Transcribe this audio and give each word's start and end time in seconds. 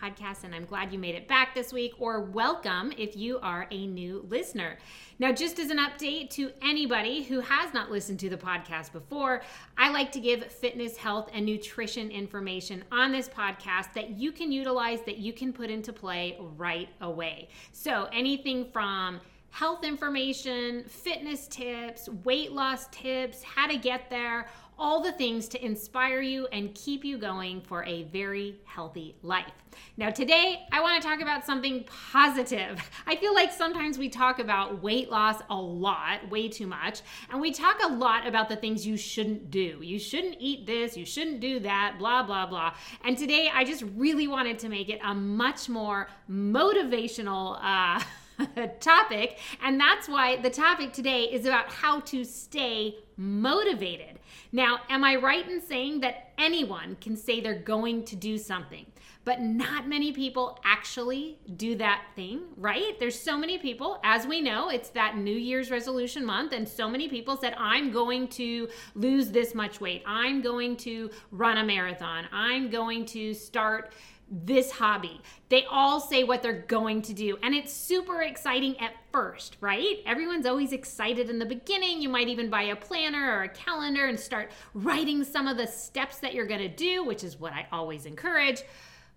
Podcast, 0.00 0.44
and 0.44 0.54
I'm 0.54 0.64
glad 0.64 0.92
you 0.92 0.98
made 0.98 1.14
it 1.14 1.28
back 1.28 1.54
this 1.54 1.72
week, 1.72 1.92
or 1.98 2.20
welcome 2.20 2.92
if 2.96 3.16
you 3.16 3.38
are 3.40 3.66
a 3.70 3.86
new 3.86 4.24
listener. 4.28 4.78
Now, 5.18 5.32
just 5.32 5.58
as 5.58 5.70
an 5.70 5.78
update 5.78 6.30
to 6.30 6.50
anybody 6.62 7.22
who 7.22 7.40
has 7.40 7.74
not 7.74 7.90
listened 7.90 8.20
to 8.20 8.30
the 8.30 8.36
podcast 8.36 8.92
before, 8.92 9.42
I 9.76 9.90
like 9.90 10.12
to 10.12 10.20
give 10.20 10.44
fitness, 10.46 10.96
health, 10.96 11.28
and 11.34 11.44
nutrition 11.44 12.10
information 12.10 12.84
on 12.90 13.12
this 13.12 13.28
podcast 13.28 13.92
that 13.94 14.10
you 14.10 14.32
can 14.32 14.50
utilize, 14.50 15.00
that 15.02 15.18
you 15.18 15.32
can 15.32 15.52
put 15.52 15.68
into 15.70 15.92
play 15.92 16.38
right 16.56 16.88
away. 17.00 17.48
So, 17.72 18.08
anything 18.12 18.70
from 18.72 19.20
health 19.50 19.84
information, 19.84 20.84
fitness 20.84 21.48
tips, 21.48 22.08
weight 22.24 22.52
loss 22.52 22.86
tips, 22.88 23.42
how 23.42 23.66
to 23.66 23.76
get 23.76 24.08
there, 24.08 24.46
all 24.80 25.02
the 25.02 25.12
things 25.12 25.46
to 25.46 25.64
inspire 25.64 26.22
you 26.22 26.46
and 26.48 26.74
keep 26.74 27.04
you 27.04 27.18
going 27.18 27.60
for 27.60 27.84
a 27.84 28.04
very 28.04 28.56
healthy 28.64 29.14
life. 29.22 29.52
Now, 29.96 30.10
today 30.10 30.66
I 30.72 30.80
want 30.80 31.00
to 31.00 31.06
talk 31.06 31.20
about 31.20 31.44
something 31.44 31.84
positive. 31.84 32.80
I 33.06 33.16
feel 33.16 33.34
like 33.34 33.52
sometimes 33.52 33.98
we 33.98 34.08
talk 34.08 34.38
about 34.38 34.82
weight 34.82 35.10
loss 35.10 35.42
a 35.50 35.54
lot, 35.54 36.28
way 36.30 36.48
too 36.48 36.66
much, 36.66 37.02
and 37.30 37.40
we 37.40 37.52
talk 37.52 37.76
a 37.82 37.88
lot 37.88 38.26
about 38.26 38.48
the 38.48 38.56
things 38.56 38.86
you 38.86 38.96
shouldn't 38.96 39.50
do. 39.50 39.78
You 39.82 39.98
shouldn't 39.98 40.36
eat 40.40 40.66
this, 40.66 40.96
you 40.96 41.04
shouldn't 41.04 41.40
do 41.40 41.60
that, 41.60 41.96
blah, 41.98 42.22
blah, 42.22 42.46
blah. 42.46 42.74
And 43.04 43.16
today 43.16 43.50
I 43.52 43.64
just 43.64 43.84
really 43.94 44.26
wanted 44.26 44.58
to 44.60 44.68
make 44.68 44.88
it 44.88 45.00
a 45.04 45.14
much 45.14 45.68
more 45.68 46.08
motivational, 46.30 47.58
uh, 47.62 48.02
topic. 48.80 49.38
And 49.62 49.80
that's 49.80 50.08
why 50.08 50.36
the 50.36 50.50
topic 50.50 50.92
today 50.92 51.24
is 51.24 51.46
about 51.46 51.68
how 51.72 52.00
to 52.00 52.24
stay 52.24 52.96
motivated. 53.16 54.18
Now, 54.52 54.80
am 54.88 55.04
I 55.04 55.16
right 55.16 55.48
in 55.48 55.60
saying 55.60 56.00
that 56.00 56.32
anyone 56.38 56.96
can 57.00 57.16
say 57.16 57.40
they're 57.40 57.54
going 57.54 58.04
to 58.06 58.16
do 58.16 58.38
something? 58.38 58.86
But 59.24 59.42
not 59.42 59.86
many 59.86 60.12
people 60.12 60.58
actually 60.64 61.38
do 61.56 61.76
that 61.76 62.04
thing, 62.16 62.40
right? 62.56 62.98
There's 62.98 63.18
so 63.18 63.36
many 63.36 63.58
people, 63.58 64.00
as 64.02 64.26
we 64.26 64.40
know, 64.40 64.70
it's 64.70 64.88
that 64.90 65.18
New 65.18 65.36
Year's 65.36 65.70
resolution 65.70 66.24
month, 66.24 66.52
and 66.52 66.66
so 66.66 66.88
many 66.88 67.06
people 67.06 67.36
said, 67.36 67.54
I'm 67.58 67.92
going 67.92 68.28
to 68.28 68.68
lose 68.94 69.30
this 69.30 69.54
much 69.54 69.80
weight. 69.80 70.02
I'm 70.06 70.40
going 70.40 70.76
to 70.78 71.10
run 71.30 71.58
a 71.58 71.64
marathon. 71.64 72.26
I'm 72.32 72.70
going 72.70 73.04
to 73.06 73.34
start 73.34 73.92
this 74.30 74.70
hobby. 74.70 75.20
They 75.48 75.64
all 75.64 76.00
say 76.00 76.22
what 76.22 76.42
they're 76.42 76.62
going 76.62 77.02
to 77.02 77.12
do, 77.12 77.36
and 77.42 77.54
it's 77.54 77.72
super 77.72 78.22
exciting 78.22 78.78
at 78.78 78.92
first, 79.12 79.56
right? 79.60 79.98
Everyone's 80.06 80.46
always 80.46 80.72
excited 80.72 81.28
in 81.28 81.38
the 81.38 81.46
beginning. 81.46 82.00
You 82.00 82.08
might 82.08 82.28
even 82.28 82.48
buy 82.48 82.62
a 82.62 82.76
planner 82.76 83.36
or 83.36 83.42
a 83.42 83.48
calendar 83.48 84.06
and 84.06 84.18
start 84.18 84.52
writing 84.74 85.24
some 85.24 85.48
of 85.48 85.56
the 85.56 85.66
steps 85.66 86.18
that 86.18 86.34
you're 86.34 86.46
going 86.46 86.60
to 86.60 86.68
do, 86.68 87.04
which 87.04 87.24
is 87.24 87.40
what 87.40 87.52
I 87.52 87.66
always 87.72 88.06
encourage. 88.06 88.62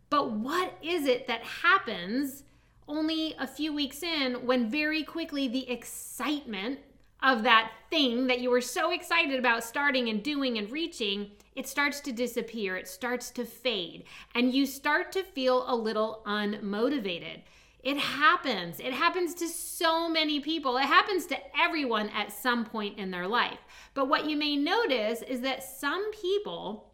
But 0.09 0.31
what 0.31 0.77
is 0.81 1.05
it 1.05 1.27
that 1.27 1.43
happens 1.43 2.43
only 2.87 3.35
a 3.39 3.47
few 3.47 3.73
weeks 3.73 4.03
in 4.03 4.45
when 4.45 4.69
very 4.69 5.03
quickly 5.03 5.47
the 5.47 5.69
excitement 5.69 6.79
of 7.21 7.43
that 7.43 7.71
thing 7.89 8.27
that 8.27 8.41
you 8.41 8.49
were 8.49 8.61
so 8.61 8.91
excited 8.91 9.39
about 9.39 9.63
starting 9.63 10.09
and 10.09 10.21
doing 10.21 10.57
and 10.57 10.69
reaching, 10.69 11.31
it 11.55 11.67
starts 11.67 11.99
to 12.01 12.11
disappear, 12.11 12.75
it 12.75 12.87
starts 12.87 13.29
to 13.31 13.45
fade, 13.45 14.05
and 14.33 14.53
you 14.53 14.65
start 14.65 15.11
to 15.13 15.23
feel 15.23 15.65
a 15.67 15.75
little 15.75 16.21
unmotivated. 16.25 17.41
It 17.83 17.97
happens. 17.97 18.79
It 18.79 18.93
happens 18.93 19.33
to 19.35 19.47
so 19.49 20.07
many 20.07 20.39
people. 20.39 20.77
It 20.77 20.85
happens 20.85 21.25
to 21.27 21.37
everyone 21.59 22.09
at 22.09 22.31
some 22.31 22.63
point 22.63 22.97
in 22.97 23.11
their 23.11 23.27
life. 23.27 23.59
But 23.93 24.07
what 24.07 24.29
you 24.29 24.37
may 24.37 24.55
notice 24.55 25.21
is 25.21 25.41
that 25.41 25.63
some 25.63 26.11
people 26.13 26.93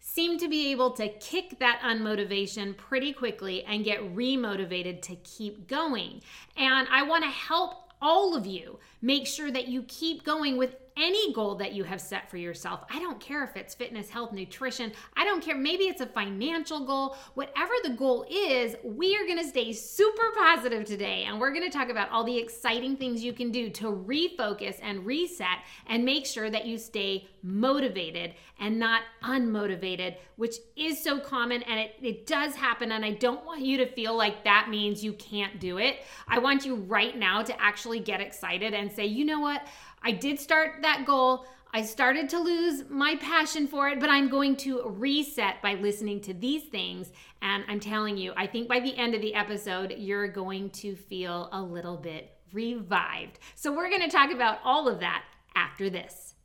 seem 0.00 0.38
to 0.38 0.48
be 0.48 0.70
able 0.70 0.92
to 0.92 1.08
kick 1.08 1.58
that 1.58 1.80
unmotivation 1.84 2.74
pretty 2.74 3.12
quickly 3.12 3.64
and 3.64 3.84
get 3.84 4.00
remotivated 4.14 5.02
to 5.02 5.16
keep 5.16 5.68
going. 5.68 6.22
And 6.56 6.88
I 6.90 7.02
want 7.02 7.24
to 7.24 7.30
help 7.30 7.92
all 8.00 8.34
of 8.34 8.46
you 8.46 8.78
make 9.02 9.26
sure 9.26 9.50
that 9.50 9.68
you 9.68 9.82
keep 9.82 10.24
going 10.24 10.56
with 10.56 10.76
any 10.96 11.32
goal 11.32 11.54
that 11.56 11.72
you 11.72 11.84
have 11.84 12.00
set 12.00 12.30
for 12.30 12.36
yourself. 12.36 12.84
I 12.90 12.98
don't 12.98 13.20
care 13.20 13.44
if 13.44 13.56
it's 13.56 13.74
fitness, 13.74 14.08
health, 14.08 14.32
nutrition. 14.32 14.92
I 15.16 15.24
don't 15.24 15.42
care. 15.42 15.56
Maybe 15.56 15.84
it's 15.84 16.00
a 16.00 16.06
financial 16.06 16.84
goal. 16.86 17.16
Whatever 17.34 17.72
the 17.82 17.90
goal 17.90 18.26
is, 18.30 18.76
we 18.82 19.16
are 19.16 19.24
going 19.24 19.38
to 19.38 19.48
stay 19.48 19.72
super 19.72 20.32
positive 20.36 20.84
today. 20.84 21.24
And 21.24 21.38
we're 21.38 21.52
going 21.52 21.68
to 21.68 21.76
talk 21.76 21.90
about 21.90 22.10
all 22.10 22.24
the 22.24 22.36
exciting 22.36 22.96
things 22.96 23.22
you 23.22 23.32
can 23.32 23.50
do 23.50 23.68
to 23.70 23.84
refocus 23.84 24.78
and 24.82 25.04
reset 25.04 25.58
and 25.86 26.04
make 26.04 26.26
sure 26.26 26.50
that 26.50 26.66
you 26.66 26.78
stay 26.78 27.28
motivated 27.42 28.34
and 28.58 28.78
not 28.78 29.02
unmotivated, 29.22 30.16
which 30.36 30.56
is 30.76 31.02
so 31.02 31.20
common 31.20 31.62
and 31.64 31.78
it, 31.78 31.94
it 32.02 32.26
does 32.26 32.54
happen. 32.54 32.92
And 32.92 33.04
I 33.04 33.12
don't 33.12 33.44
want 33.44 33.60
you 33.60 33.76
to 33.78 33.86
feel 33.86 34.16
like 34.16 34.44
that 34.44 34.68
means 34.70 35.04
you 35.04 35.12
can't 35.12 35.60
do 35.60 35.78
it. 35.78 35.98
I 36.26 36.38
want 36.38 36.64
you 36.64 36.76
right 36.76 37.16
now 37.16 37.42
to 37.42 37.62
actually 37.62 38.00
get 38.00 38.20
excited 38.20 38.74
and 38.74 38.90
say, 38.90 39.06
you 39.06 39.24
know 39.24 39.40
what? 39.40 39.66
I 40.02 40.12
did 40.12 40.38
start 40.38 40.82
that 40.82 41.04
goal. 41.06 41.46
I 41.72 41.82
started 41.82 42.28
to 42.30 42.38
lose 42.38 42.84
my 42.88 43.16
passion 43.16 43.66
for 43.66 43.88
it, 43.88 44.00
but 44.00 44.08
I'm 44.08 44.28
going 44.28 44.56
to 44.58 44.88
reset 44.88 45.60
by 45.60 45.74
listening 45.74 46.20
to 46.22 46.32
these 46.32 46.62
things. 46.62 47.10
And 47.42 47.64
I'm 47.68 47.80
telling 47.80 48.16
you, 48.16 48.32
I 48.36 48.46
think 48.46 48.68
by 48.68 48.80
the 48.80 48.96
end 48.96 49.14
of 49.14 49.20
the 49.20 49.34
episode, 49.34 49.94
you're 49.98 50.28
going 50.28 50.70
to 50.70 50.96
feel 50.96 51.48
a 51.52 51.60
little 51.60 51.96
bit 51.96 52.30
revived. 52.52 53.40
So, 53.56 53.72
we're 53.72 53.90
going 53.90 54.02
to 54.02 54.08
talk 54.08 54.30
about 54.30 54.58
all 54.64 54.88
of 54.88 55.00
that 55.00 55.24
after 55.54 55.90
this. 55.90 56.35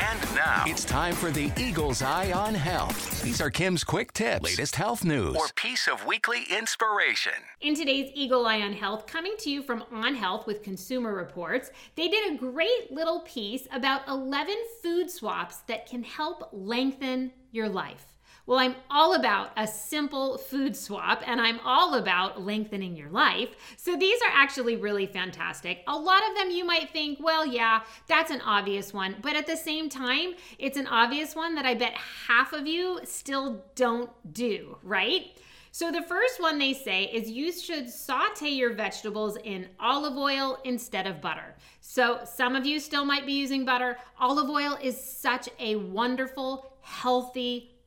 And 0.00 0.34
now 0.34 0.64
it's 0.66 0.84
time 0.84 1.14
for 1.14 1.30
the 1.30 1.50
Eagle's 1.58 2.02
Eye 2.02 2.32
on 2.32 2.54
Health. 2.54 3.22
These 3.22 3.40
are 3.40 3.50
Kim's 3.50 3.84
quick 3.84 4.12
tips, 4.12 4.44
latest 4.44 4.76
health 4.76 5.04
news, 5.04 5.36
or 5.36 5.48
piece 5.56 5.88
of 5.88 6.06
weekly 6.06 6.44
inspiration. 6.56 7.32
In 7.60 7.74
today's 7.74 8.10
Eagle 8.14 8.46
Eye 8.46 8.60
on 8.60 8.72
Health, 8.72 9.06
coming 9.06 9.34
to 9.40 9.50
you 9.50 9.62
from 9.62 9.84
On 9.92 10.14
Health 10.14 10.46
with 10.46 10.62
Consumer 10.62 11.14
Reports, 11.14 11.70
they 11.96 12.08
did 12.08 12.32
a 12.32 12.36
great 12.36 12.92
little 12.92 13.20
piece 13.20 13.66
about 13.72 14.06
11 14.08 14.54
food 14.82 15.10
swaps 15.10 15.58
that 15.66 15.86
can 15.86 16.04
help 16.04 16.48
lengthen 16.52 17.32
your 17.50 17.68
life. 17.68 18.17
Well, 18.48 18.60
I'm 18.60 18.76
all 18.90 19.14
about 19.14 19.50
a 19.58 19.66
simple 19.66 20.38
food 20.38 20.74
swap 20.74 21.22
and 21.26 21.38
I'm 21.38 21.60
all 21.66 21.96
about 21.96 22.40
lengthening 22.40 22.96
your 22.96 23.10
life. 23.10 23.50
So 23.76 23.94
these 23.94 24.18
are 24.22 24.32
actually 24.32 24.76
really 24.76 25.04
fantastic. 25.04 25.84
A 25.86 25.94
lot 25.94 26.26
of 26.26 26.34
them 26.34 26.50
you 26.50 26.64
might 26.64 26.88
think, 26.88 27.18
well, 27.20 27.44
yeah, 27.44 27.82
that's 28.06 28.30
an 28.30 28.40
obvious 28.40 28.94
one. 28.94 29.16
But 29.20 29.36
at 29.36 29.46
the 29.46 29.54
same 29.54 29.90
time, 29.90 30.32
it's 30.58 30.78
an 30.78 30.86
obvious 30.86 31.36
one 31.36 31.56
that 31.56 31.66
I 31.66 31.74
bet 31.74 31.92
half 32.26 32.54
of 32.54 32.66
you 32.66 33.00
still 33.04 33.66
don't 33.74 34.10
do, 34.32 34.78
right? 34.82 35.26
So, 35.70 35.92
the 35.92 36.02
first 36.02 36.40
one 36.40 36.56
they 36.58 36.72
say 36.72 37.04
is 37.04 37.30
you 37.30 37.52
should 37.52 37.90
saute 37.90 38.48
your 38.48 38.72
vegetables 38.72 39.36
in 39.44 39.68
olive 39.78 40.16
oil 40.16 40.58
instead 40.64 41.06
of 41.06 41.20
butter. 41.20 41.54
So, 41.82 42.20
some 42.24 42.56
of 42.56 42.64
you 42.64 42.80
still 42.80 43.04
might 43.04 43.26
be 43.26 43.34
using 43.34 43.66
butter. 43.66 43.98
Olive 44.18 44.48
oil 44.48 44.78
is 44.82 44.98
such 44.98 45.50
a 45.60 45.76
wonderful, 45.76 46.72
healthy 46.80 47.77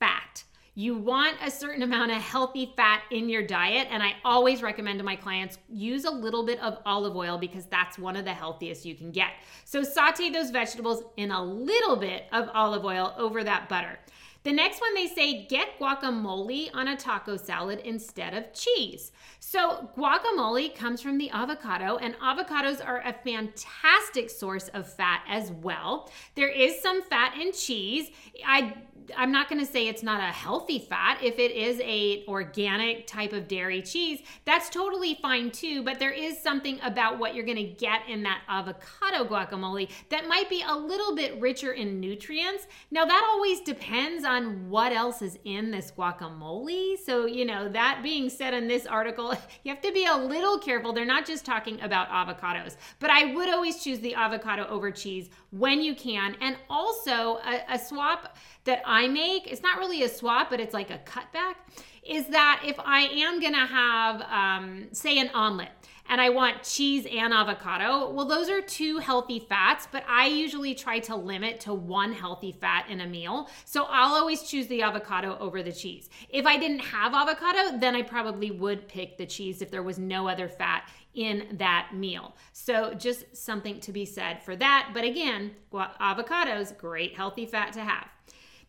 fat. 0.00 0.42
You 0.74 0.96
want 0.96 1.36
a 1.44 1.50
certain 1.50 1.82
amount 1.82 2.10
of 2.10 2.22
healthy 2.22 2.72
fat 2.76 3.02
in 3.10 3.28
your 3.28 3.46
diet. 3.46 3.88
And 3.90 4.02
I 4.02 4.14
always 4.24 4.62
recommend 4.62 4.98
to 4.98 5.04
my 5.04 5.16
clients 5.16 5.58
use 5.68 6.04
a 6.04 6.10
little 6.10 6.46
bit 6.46 6.58
of 6.60 6.78
olive 6.86 7.16
oil 7.16 7.38
because 7.38 7.66
that's 7.66 7.98
one 7.98 8.16
of 8.16 8.24
the 8.24 8.32
healthiest 8.32 8.86
you 8.86 8.94
can 8.94 9.10
get. 9.10 9.30
So 9.64 9.82
saute 9.82 10.30
those 10.30 10.50
vegetables 10.50 11.02
in 11.16 11.32
a 11.32 11.42
little 11.42 11.96
bit 11.96 12.24
of 12.32 12.48
olive 12.54 12.84
oil 12.84 13.14
over 13.18 13.44
that 13.44 13.68
butter. 13.68 13.98
The 14.42 14.52
next 14.52 14.80
one 14.80 14.94
they 14.94 15.06
say 15.06 15.44
get 15.46 15.78
guacamole 15.78 16.70
on 16.72 16.88
a 16.88 16.96
taco 16.96 17.36
salad 17.36 17.80
instead 17.80 18.32
of 18.32 18.54
cheese. 18.54 19.12
So, 19.38 19.90
guacamole 19.96 20.74
comes 20.74 21.02
from 21.02 21.18
the 21.18 21.28
avocado, 21.30 21.98
and 21.98 22.14
avocados 22.20 22.84
are 22.84 23.00
a 23.00 23.12
fantastic 23.12 24.30
source 24.30 24.68
of 24.68 24.90
fat 24.90 25.24
as 25.28 25.50
well. 25.50 26.10
There 26.36 26.48
is 26.48 26.80
some 26.80 27.02
fat 27.02 27.36
in 27.38 27.52
cheese. 27.52 28.10
I 28.46 28.74
I'm 29.16 29.32
not 29.32 29.48
going 29.48 29.64
to 29.64 29.70
say 29.70 29.88
it's 29.88 30.02
not 30.02 30.20
a 30.20 30.32
healthy 30.32 30.78
fat. 30.78 31.18
If 31.22 31.38
it 31.38 31.52
is 31.52 31.80
a 31.80 32.24
organic 32.26 33.06
type 33.06 33.32
of 33.32 33.48
dairy 33.48 33.82
cheese, 33.82 34.20
that's 34.44 34.68
totally 34.70 35.18
fine 35.20 35.50
too, 35.50 35.82
but 35.82 35.98
there 35.98 36.12
is 36.12 36.40
something 36.40 36.78
about 36.82 37.18
what 37.18 37.34
you're 37.34 37.44
going 37.44 37.56
to 37.56 37.62
get 37.64 38.00
in 38.08 38.22
that 38.24 38.42
avocado 38.48 39.24
guacamole 39.24 39.90
that 40.08 40.28
might 40.28 40.48
be 40.48 40.62
a 40.66 40.74
little 40.74 41.14
bit 41.14 41.40
richer 41.40 41.72
in 41.72 42.00
nutrients. 42.00 42.66
Now 42.90 43.04
that 43.04 43.26
always 43.30 43.60
depends 43.60 44.24
on 44.24 44.68
what 44.68 44.92
else 44.92 45.22
is 45.22 45.38
in 45.44 45.70
this 45.70 45.92
guacamole. 45.96 46.98
So, 46.98 47.26
you 47.26 47.44
know, 47.44 47.68
that 47.68 48.00
being 48.02 48.28
said 48.28 48.54
in 48.54 48.68
this 48.68 48.86
article, 48.86 49.34
you 49.64 49.72
have 49.72 49.82
to 49.82 49.92
be 49.92 50.06
a 50.06 50.16
little 50.16 50.58
careful. 50.58 50.92
They're 50.92 51.04
not 51.04 51.26
just 51.26 51.44
talking 51.44 51.80
about 51.80 52.08
avocados, 52.08 52.76
but 52.98 53.10
I 53.10 53.34
would 53.34 53.48
always 53.48 53.82
choose 53.82 54.00
the 54.00 54.14
avocado 54.14 54.66
over 54.68 54.90
cheese 54.90 55.30
when 55.50 55.80
you 55.80 55.94
can. 55.94 56.36
And 56.40 56.56
also 56.68 57.38
a, 57.38 57.64
a 57.70 57.78
swap 57.78 58.36
that 58.64 58.82
I 58.90 59.06
make, 59.06 59.46
it's 59.46 59.62
not 59.62 59.78
really 59.78 60.02
a 60.02 60.08
swap, 60.08 60.50
but 60.50 60.58
it's 60.58 60.74
like 60.74 60.90
a 60.90 60.98
cutback, 60.98 61.54
is 62.02 62.26
that 62.26 62.62
if 62.66 62.74
I 62.80 63.02
am 63.02 63.40
gonna 63.40 63.66
have, 63.66 64.22
um, 64.22 64.88
say, 64.90 65.18
an 65.18 65.30
omelet, 65.32 65.70
and 66.08 66.20
I 66.20 66.30
want 66.30 66.64
cheese 66.64 67.06
and 67.08 67.32
avocado, 67.32 68.10
well, 68.10 68.26
those 68.26 68.50
are 68.50 68.60
two 68.60 68.98
healthy 68.98 69.38
fats, 69.38 69.86
but 69.92 70.02
I 70.08 70.26
usually 70.26 70.74
try 70.74 70.98
to 70.98 71.14
limit 71.14 71.60
to 71.60 71.72
one 71.72 72.12
healthy 72.12 72.50
fat 72.50 72.86
in 72.88 73.00
a 73.00 73.06
meal. 73.06 73.48
So 73.64 73.84
I'll 73.84 74.14
always 74.14 74.42
choose 74.42 74.66
the 74.66 74.82
avocado 74.82 75.38
over 75.38 75.62
the 75.62 75.70
cheese. 75.70 76.10
If 76.28 76.46
I 76.46 76.56
didn't 76.56 76.80
have 76.80 77.14
avocado, 77.14 77.78
then 77.78 77.94
I 77.94 78.02
probably 78.02 78.50
would 78.50 78.88
pick 78.88 79.18
the 79.18 79.26
cheese 79.26 79.62
if 79.62 79.70
there 79.70 79.84
was 79.84 80.00
no 80.00 80.26
other 80.26 80.48
fat 80.48 80.90
in 81.14 81.46
that 81.58 81.90
meal. 81.94 82.34
So 82.52 82.92
just 82.94 83.36
something 83.36 83.78
to 83.78 83.92
be 83.92 84.04
said 84.04 84.42
for 84.42 84.56
that. 84.56 84.90
But 84.92 85.04
again, 85.04 85.52
avocados, 85.72 86.76
great 86.76 87.14
healthy 87.14 87.46
fat 87.46 87.72
to 87.74 87.84
have. 87.84 88.08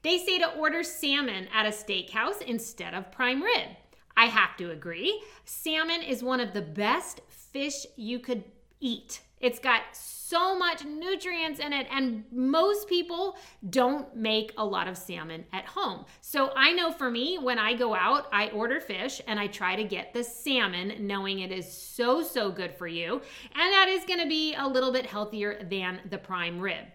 They 0.04 0.18
say 0.18 0.40
to 0.40 0.54
order 0.56 0.84
salmon 0.84 1.48
at 1.54 1.66
a 1.66 1.70
steakhouse 1.70 2.42
instead 2.42 2.94
of 2.94 3.12
prime 3.12 3.42
rib. 3.42 3.70
I 4.18 4.26
have 4.26 4.58
to 4.58 4.72
agree. 4.72 5.22
Salmon 5.46 6.02
is 6.02 6.24
one 6.24 6.40
of 6.40 6.54
the 6.54 6.62
best 6.62 7.22
fish 7.30 7.86
you 7.96 8.20
could 8.20 8.44
eat. 8.80 9.22
It's 9.40 9.60
got 9.60 9.82
so 9.94 10.58
much 10.58 10.86
nutrients 10.86 11.60
in 11.60 11.74
it, 11.74 11.88
and 11.92 12.24
most 12.32 12.88
people 12.88 13.38
don't 13.70 14.16
make 14.16 14.54
a 14.58 14.66
lot 14.66 14.88
of 14.88 14.98
salmon 14.98 15.46
at 15.52 15.66
home. 15.66 16.06
So 16.22 16.52
I 16.56 16.72
know 16.74 16.92
for 16.92 17.10
me, 17.10 17.38
when 17.38 17.58
I 17.58 17.74
go 17.74 17.96
out, 17.96 18.28
I 18.32 18.50
order 18.50 18.80
fish 18.80 19.20
and 19.28 19.40
I 19.40 19.48
try 19.48 19.76
to 19.76 19.84
get 19.84 20.14
the 20.14 20.24
salmon, 20.24 21.08
knowing 21.08 21.40
it 21.40 21.52
is 21.52 21.72
so, 21.72 22.22
so 22.22 22.52
good 22.52 22.74
for 22.74 22.88
you. 22.88 23.14
And 23.14 23.74
that 23.74 23.88
is 23.90 24.06
gonna 24.06 24.28
be 24.28 24.54
a 24.56 24.68
little 24.68 24.92
bit 24.92 25.06
healthier 25.06 25.64
than 25.64 26.02
the 26.10 26.20
prime 26.20 26.60
rib. 26.60 26.86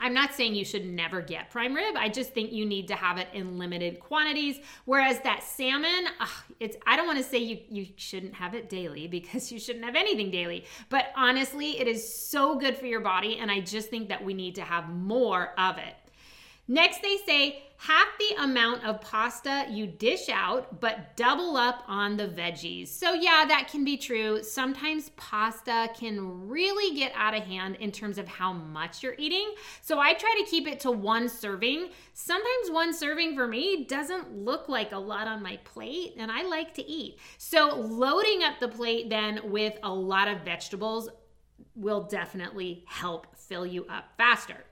I'm 0.00 0.14
not 0.14 0.34
saying 0.34 0.54
you 0.54 0.64
should 0.64 0.86
never 0.86 1.20
get 1.20 1.50
prime 1.50 1.74
rib. 1.74 1.94
I 1.96 2.08
just 2.08 2.32
think 2.32 2.52
you 2.52 2.64
need 2.64 2.88
to 2.88 2.94
have 2.94 3.18
it 3.18 3.28
in 3.34 3.58
limited 3.58 4.00
quantities. 4.00 4.58
Whereas 4.86 5.20
that 5.20 5.42
salmon, 5.42 6.06
ugh, 6.18 6.28
it's 6.58 6.76
I 6.86 6.96
don't 6.96 7.06
want 7.06 7.18
to 7.18 7.24
say 7.24 7.38
you 7.38 7.58
you 7.68 7.86
shouldn't 7.96 8.34
have 8.34 8.54
it 8.54 8.68
daily 8.68 9.06
because 9.20 9.52
you 9.52 9.58
shouldn't 9.58 9.84
have 9.84 9.96
anything 9.96 10.30
daily. 10.30 10.64
But 10.88 11.12
honestly, 11.16 11.78
it 11.78 11.86
is 11.86 12.12
so 12.12 12.58
good 12.58 12.76
for 12.76 12.86
your 12.86 13.00
body 13.00 13.38
and 13.38 13.50
I 13.50 13.60
just 13.60 13.90
think 13.90 14.08
that 14.08 14.24
we 14.24 14.34
need 14.34 14.54
to 14.56 14.62
have 14.62 14.88
more 14.88 15.52
of 15.58 15.78
it. 15.78 15.94
Next, 16.70 17.02
they 17.02 17.16
say 17.26 17.64
half 17.78 18.06
the 18.20 18.44
amount 18.44 18.84
of 18.84 19.00
pasta 19.00 19.66
you 19.68 19.88
dish 19.88 20.28
out, 20.28 20.78
but 20.78 21.16
double 21.16 21.56
up 21.56 21.82
on 21.88 22.16
the 22.16 22.28
veggies. 22.28 22.86
So, 22.86 23.12
yeah, 23.12 23.44
that 23.48 23.66
can 23.68 23.84
be 23.84 23.96
true. 23.96 24.44
Sometimes 24.44 25.10
pasta 25.16 25.88
can 25.98 26.48
really 26.48 26.96
get 26.96 27.10
out 27.16 27.34
of 27.34 27.42
hand 27.42 27.74
in 27.80 27.90
terms 27.90 28.18
of 28.18 28.28
how 28.28 28.52
much 28.52 29.02
you're 29.02 29.16
eating. 29.18 29.52
So, 29.82 29.98
I 29.98 30.14
try 30.14 30.32
to 30.38 30.48
keep 30.48 30.68
it 30.68 30.78
to 30.80 30.92
one 30.92 31.28
serving. 31.28 31.88
Sometimes 32.14 32.70
one 32.70 32.94
serving 32.94 33.34
for 33.34 33.48
me 33.48 33.84
doesn't 33.86 34.32
look 34.32 34.68
like 34.68 34.92
a 34.92 34.98
lot 34.98 35.26
on 35.26 35.42
my 35.42 35.56
plate, 35.64 36.14
and 36.18 36.30
I 36.30 36.42
like 36.42 36.72
to 36.74 36.88
eat. 36.88 37.18
So, 37.36 37.74
loading 37.74 38.44
up 38.44 38.60
the 38.60 38.68
plate 38.68 39.10
then 39.10 39.40
with 39.42 39.76
a 39.82 39.92
lot 39.92 40.28
of 40.28 40.42
vegetables 40.42 41.08
will 41.74 42.04
definitely 42.04 42.84
help 42.86 43.26
fill 43.34 43.66
you 43.66 43.86
up 43.86 44.04
faster. 44.16 44.66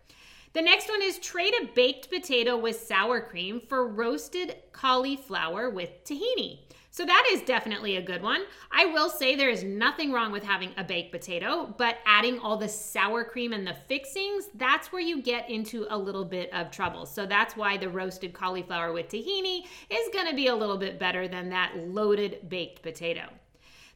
The 0.54 0.62
next 0.62 0.88
one 0.88 1.02
is 1.02 1.18
trade 1.18 1.54
a 1.60 1.66
baked 1.74 2.10
potato 2.10 2.56
with 2.56 2.80
sour 2.80 3.20
cream 3.20 3.60
for 3.60 3.86
roasted 3.86 4.56
cauliflower 4.72 5.68
with 5.70 6.04
tahini. 6.04 6.60
So 6.90 7.04
that 7.04 7.28
is 7.30 7.42
definitely 7.42 7.96
a 7.96 8.02
good 8.02 8.22
one. 8.22 8.42
I 8.72 8.86
will 8.86 9.10
say 9.10 9.36
there 9.36 9.50
is 9.50 9.62
nothing 9.62 10.10
wrong 10.10 10.32
with 10.32 10.42
having 10.42 10.72
a 10.76 10.82
baked 10.82 11.12
potato, 11.12 11.72
but 11.76 11.98
adding 12.06 12.40
all 12.40 12.56
the 12.56 12.68
sour 12.68 13.24
cream 13.24 13.52
and 13.52 13.66
the 13.66 13.76
fixings, 13.86 14.48
that's 14.54 14.90
where 14.90 15.02
you 15.02 15.22
get 15.22 15.48
into 15.50 15.86
a 15.90 15.98
little 15.98 16.24
bit 16.24 16.52
of 16.52 16.70
trouble. 16.70 17.04
So 17.06 17.26
that's 17.26 17.56
why 17.56 17.76
the 17.76 17.90
roasted 17.90 18.32
cauliflower 18.32 18.92
with 18.92 19.08
tahini 19.08 19.64
is 19.90 20.08
going 20.12 20.28
to 20.28 20.34
be 20.34 20.48
a 20.48 20.56
little 20.56 20.78
bit 20.78 20.98
better 20.98 21.28
than 21.28 21.50
that 21.50 21.76
loaded 21.76 22.48
baked 22.48 22.82
potato. 22.82 23.28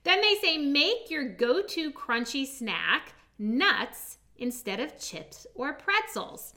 Then 0.04 0.20
they 0.20 0.34
say 0.36 0.58
make 0.58 1.10
your 1.10 1.28
go 1.28 1.62
to 1.62 1.90
crunchy 1.92 2.46
snack 2.46 3.14
nuts 3.38 4.18
instead 4.36 4.80
of 4.80 4.98
chips 4.98 5.46
or 5.54 5.74
pretzels. 5.74 6.54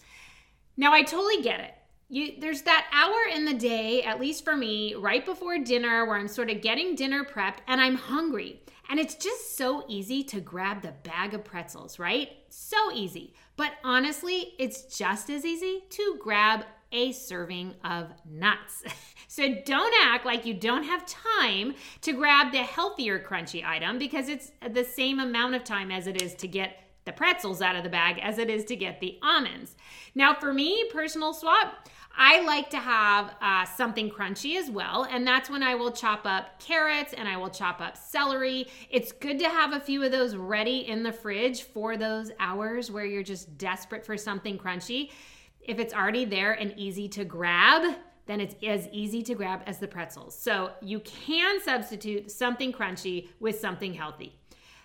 Now, 0.77 0.93
I 0.93 1.03
totally 1.03 1.41
get 1.41 1.59
it. 1.59 1.73
You, 2.07 2.33
there's 2.39 2.61
that 2.63 2.85
hour 2.91 3.35
in 3.35 3.45
the 3.45 3.53
day, 3.53 4.03
at 4.03 4.19
least 4.19 4.43
for 4.43 4.55
me, 4.55 4.93
right 4.93 5.25
before 5.25 5.57
dinner, 5.57 6.05
where 6.05 6.17
I'm 6.17 6.27
sort 6.27 6.51
of 6.51 6.61
getting 6.61 6.95
dinner 6.95 7.23
prepped 7.23 7.59
and 7.67 7.81
I'm 7.81 7.95
hungry. 7.95 8.61
And 8.89 8.99
it's 8.99 9.15
just 9.15 9.57
so 9.57 9.83
easy 9.87 10.23
to 10.25 10.39
grab 10.39 10.81
the 10.81 10.93
bag 11.03 11.33
of 11.33 11.43
pretzels, 11.43 11.97
right? 11.97 12.29
So 12.49 12.91
easy. 12.93 13.33
But 13.57 13.71
honestly, 13.83 14.53
it's 14.59 14.95
just 14.95 15.29
as 15.29 15.45
easy 15.45 15.83
to 15.89 16.19
grab 16.21 16.65
a 16.91 17.11
serving 17.11 17.73
of 17.83 18.11
nuts. 18.29 18.83
so 19.27 19.55
don't 19.65 19.93
act 20.03 20.25
like 20.25 20.45
you 20.45 20.53
don't 20.53 20.83
have 20.83 21.05
time 21.05 21.73
to 22.01 22.13
grab 22.13 22.51
the 22.51 22.59
healthier 22.59 23.19
crunchy 23.19 23.65
item 23.65 23.97
because 23.97 24.29
it's 24.29 24.51
the 24.69 24.83
same 24.83 25.19
amount 25.19 25.55
of 25.55 25.63
time 25.63 25.91
as 25.91 26.05
it 26.05 26.21
is 26.21 26.35
to 26.35 26.47
get 26.47 26.84
the 27.05 27.13
pretzels 27.13 27.61
out 27.61 27.75
of 27.75 27.83
the 27.83 27.89
bag 27.89 28.19
as 28.21 28.37
it 28.37 28.49
is 28.49 28.65
to 28.65 28.75
get 28.75 28.99
the 28.99 29.17
almonds. 29.21 29.75
Now, 30.15 30.33
for 30.33 30.53
me, 30.53 30.89
personal 30.91 31.33
swap, 31.33 31.87
I 32.17 32.41
like 32.41 32.69
to 32.69 32.77
have 32.77 33.35
uh, 33.41 33.65
something 33.65 34.09
crunchy 34.09 34.57
as 34.57 34.71
well, 34.71 35.05
and 35.09 35.27
that's 35.27 35.49
when 35.49 35.61
I 35.61 35.75
will 35.75 35.91
chop 35.91 36.21
up 36.25 36.59
carrots 36.59 37.13
and 37.13 37.27
I 37.27 37.37
will 37.37 37.49
chop 37.49 37.81
up 37.81 37.97
celery. 37.97 38.67
It's 38.89 39.11
good 39.11 39.37
to 39.39 39.49
have 39.49 39.73
a 39.73 39.79
few 39.79 40.01
of 40.03 40.11
those 40.11 40.35
ready 40.35 40.87
in 40.87 41.03
the 41.03 41.11
fridge 41.11 41.63
for 41.63 41.97
those 41.97 42.31
hours 42.39 42.89
where 42.89 43.05
you're 43.05 43.23
just 43.23 43.57
desperate 43.57 44.05
for 44.05 44.17
something 44.17 44.57
crunchy. 44.57 45.11
If 45.59 45.77
it's 45.77 45.93
already 45.93 46.25
there 46.25 46.53
and 46.53 46.73
easy 46.77 47.09
to 47.09 47.25
grab, 47.25 47.95
then 48.27 48.39
it's 48.39 48.55
as 48.63 48.87
easy 48.91 49.21
to 49.23 49.35
grab 49.35 49.61
as 49.65 49.79
the 49.79 49.87
pretzels. 49.87 50.37
So 50.37 50.71
you 50.81 51.01
can 51.01 51.61
substitute 51.61 52.31
something 52.31 52.71
crunchy 52.71 53.29
with 53.39 53.59
something 53.59 53.93
healthy. 53.93 54.39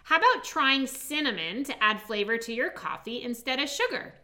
How 0.04 0.16
about 0.16 0.44
trying 0.44 0.86
cinnamon 0.86 1.64
to 1.64 1.82
add 1.82 2.02
flavor 2.02 2.36
to 2.38 2.52
your 2.52 2.70
coffee 2.70 3.22
instead 3.22 3.60
of 3.60 3.68
sugar? 3.68 4.14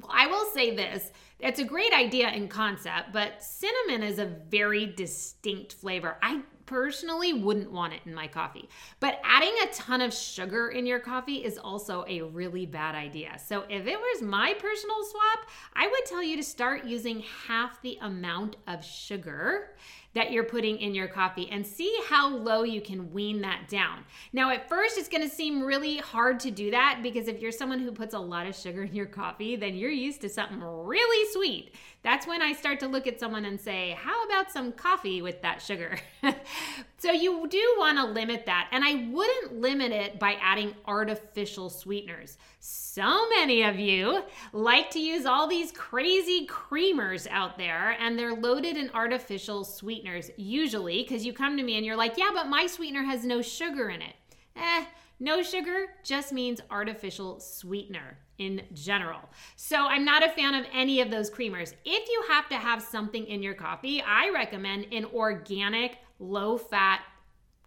Well, 0.00 0.10
I 0.12 0.26
will 0.26 0.44
say 0.46 0.74
this 0.74 1.10
it's 1.40 1.60
a 1.60 1.64
great 1.64 1.92
idea 1.92 2.30
in 2.30 2.48
concept, 2.48 3.12
but 3.12 3.42
cinnamon 3.42 4.02
is 4.02 4.18
a 4.18 4.26
very 4.26 4.86
distinct 4.86 5.72
flavor. 5.74 6.16
I 6.22 6.42
personally 6.68 7.32
wouldn't 7.32 7.72
want 7.72 7.94
it 7.94 8.00
in 8.04 8.14
my 8.14 8.26
coffee. 8.26 8.68
But 9.00 9.20
adding 9.24 9.54
a 9.62 9.72
ton 9.72 10.02
of 10.02 10.12
sugar 10.12 10.68
in 10.68 10.84
your 10.84 10.98
coffee 10.98 11.36
is 11.36 11.56
also 11.56 12.04
a 12.06 12.20
really 12.20 12.66
bad 12.66 12.94
idea. 12.94 13.38
So 13.38 13.64
if 13.70 13.86
it 13.86 13.98
was 13.98 14.20
my 14.20 14.52
personal 14.52 15.02
swap, 15.04 15.48
I 15.74 15.86
would 15.86 16.04
tell 16.04 16.22
you 16.22 16.36
to 16.36 16.42
start 16.42 16.84
using 16.84 17.24
half 17.46 17.80
the 17.80 17.98
amount 18.02 18.56
of 18.66 18.84
sugar 18.84 19.76
that 20.18 20.32
you're 20.32 20.42
putting 20.42 20.78
in 20.78 20.96
your 20.96 21.06
coffee 21.06 21.48
and 21.52 21.64
see 21.64 21.96
how 22.08 22.28
low 22.28 22.64
you 22.64 22.80
can 22.80 23.12
wean 23.12 23.40
that 23.40 23.68
down. 23.68 24.04
Now, 24.32 24.50
at 24.50 24.68
first, 24.68 24.98
it's 24.98 25.08
gonna 25.08 25.28
seem 25.28 25.62
really 25.62 25.98
hard 25.98 26.40
to 26.40 26.50
do 26.50 26.72
that 26.72 26.98
because 27.04 27.28
if 27.28 27.40
you're 27.40 27.52
someone 27.52 27.78
who 27.78 27.92
puts 27.92 28.14
a 28.14 28.18
lot 28.18 28.48
of 28.48 28.56
sugar 28.56 28.82
in 28.82 28.94
your 28.96 29.06
coffee, 29.06 29.54
then 29.54 29.76
you're 29.76 29.92
used 29.92 30.20
to 30.22 30.28
something 30.28 30.60
really 30.60 31.32
sweet. 31.32 31.72
That's 32.02 32.26
when 32.28 32.40
I 32.40 32.52
start 32.52 32.78
to 32.80 32.86
look 32.86 33.06
at 33.08 33.18
someone 33.18 33.44
and 33.44 33.60
say, 33.60 33.96
How 34.00 34.24
about 34.24 34.52
some 34.52 34.72
coffee 34.72 35.20
with 35.20 35.42
that 35.42 35.60
sugar? 35.60 35.98
so, 36.98 37.10
you 37.10 37.46
do 37.48 37.76
wanna 37.78 38.06
limit 38.06 38.46
that. 38.46 38.68
And 38.70 38.84
I 38.84 39.08
wouldn't 39.10 39.60
limit 39.60 39.90
it 39.90 40.18
by 40.18 40.36
adding 40.40 40.74
artificial 40.86 41.68
sweeteners. 41.68 42.38
So 42.60 43.28
many 43.30 43.62
of 43.62 43.78
you 43.78 44.22
like 44.52 44.90
to 44.90 45.00
use 45.00 45.26
all 45.26 45.48
these 45.48 45.72
crazy 45.72 46.46
creamers 46.46 47.26
out 47.30 47.58
there, 47.58 47.96
and 48.00 48.16
they're 48.16 48.34
loaded 48.34 48.76
in 48.76 48.90
artificial 48.94 49.64
sweeteners, 49.64 50.30
usually, 50.36 51.02
because 51.02 51.26
you 51.26 51.32
come 51.32 51.56
to 51.56 51.62
me 51.62 51.76
and 51.76 51.84
you're 51.84 51.96
like, 51.96 52.16
Yeah, 52.16 52.30
but 52.32 52.48
my 52.48 52.66
sweetener 52.68 53.02
has 53.02 53.24
no 53.24 53.42
sugar 53.42 53.90
in 53.90 54.02
it. 54.02 54.14
Eh, 54.54 54.84
no 55.18 55.42
sugar 55.42 55.86
just 56.04 56.32
means 56.32 56.60
artificial 56.70 57.40
sweetener 57.40 58.18
in 58.38 58.62
general. 58.72 59.20
So 59.56 59.86
I'm 59.86 60.04
not 60.04 60.24
a 60.24 60.30
fan 60.30 60.54
of 60.54 60.66
any 60.72 61.00
of 61.00 61.10
those 61.10 61.30
creamers. 61.30 61.74
If 61.84 62.08
you 62.08 62.24
have 62.28 62.48
to 62.48 62.56
have 62.56 62.82
something 62.82 63.26
in 63.26 63.42
your 63.42 63.54
coffee, 63.54 64.00
I 64.02 64.30
recommend 64.30 64.86
an 64.92 65.04
organic, 65.06 65.98
low 66.18 66.56
fat 66.56 67.02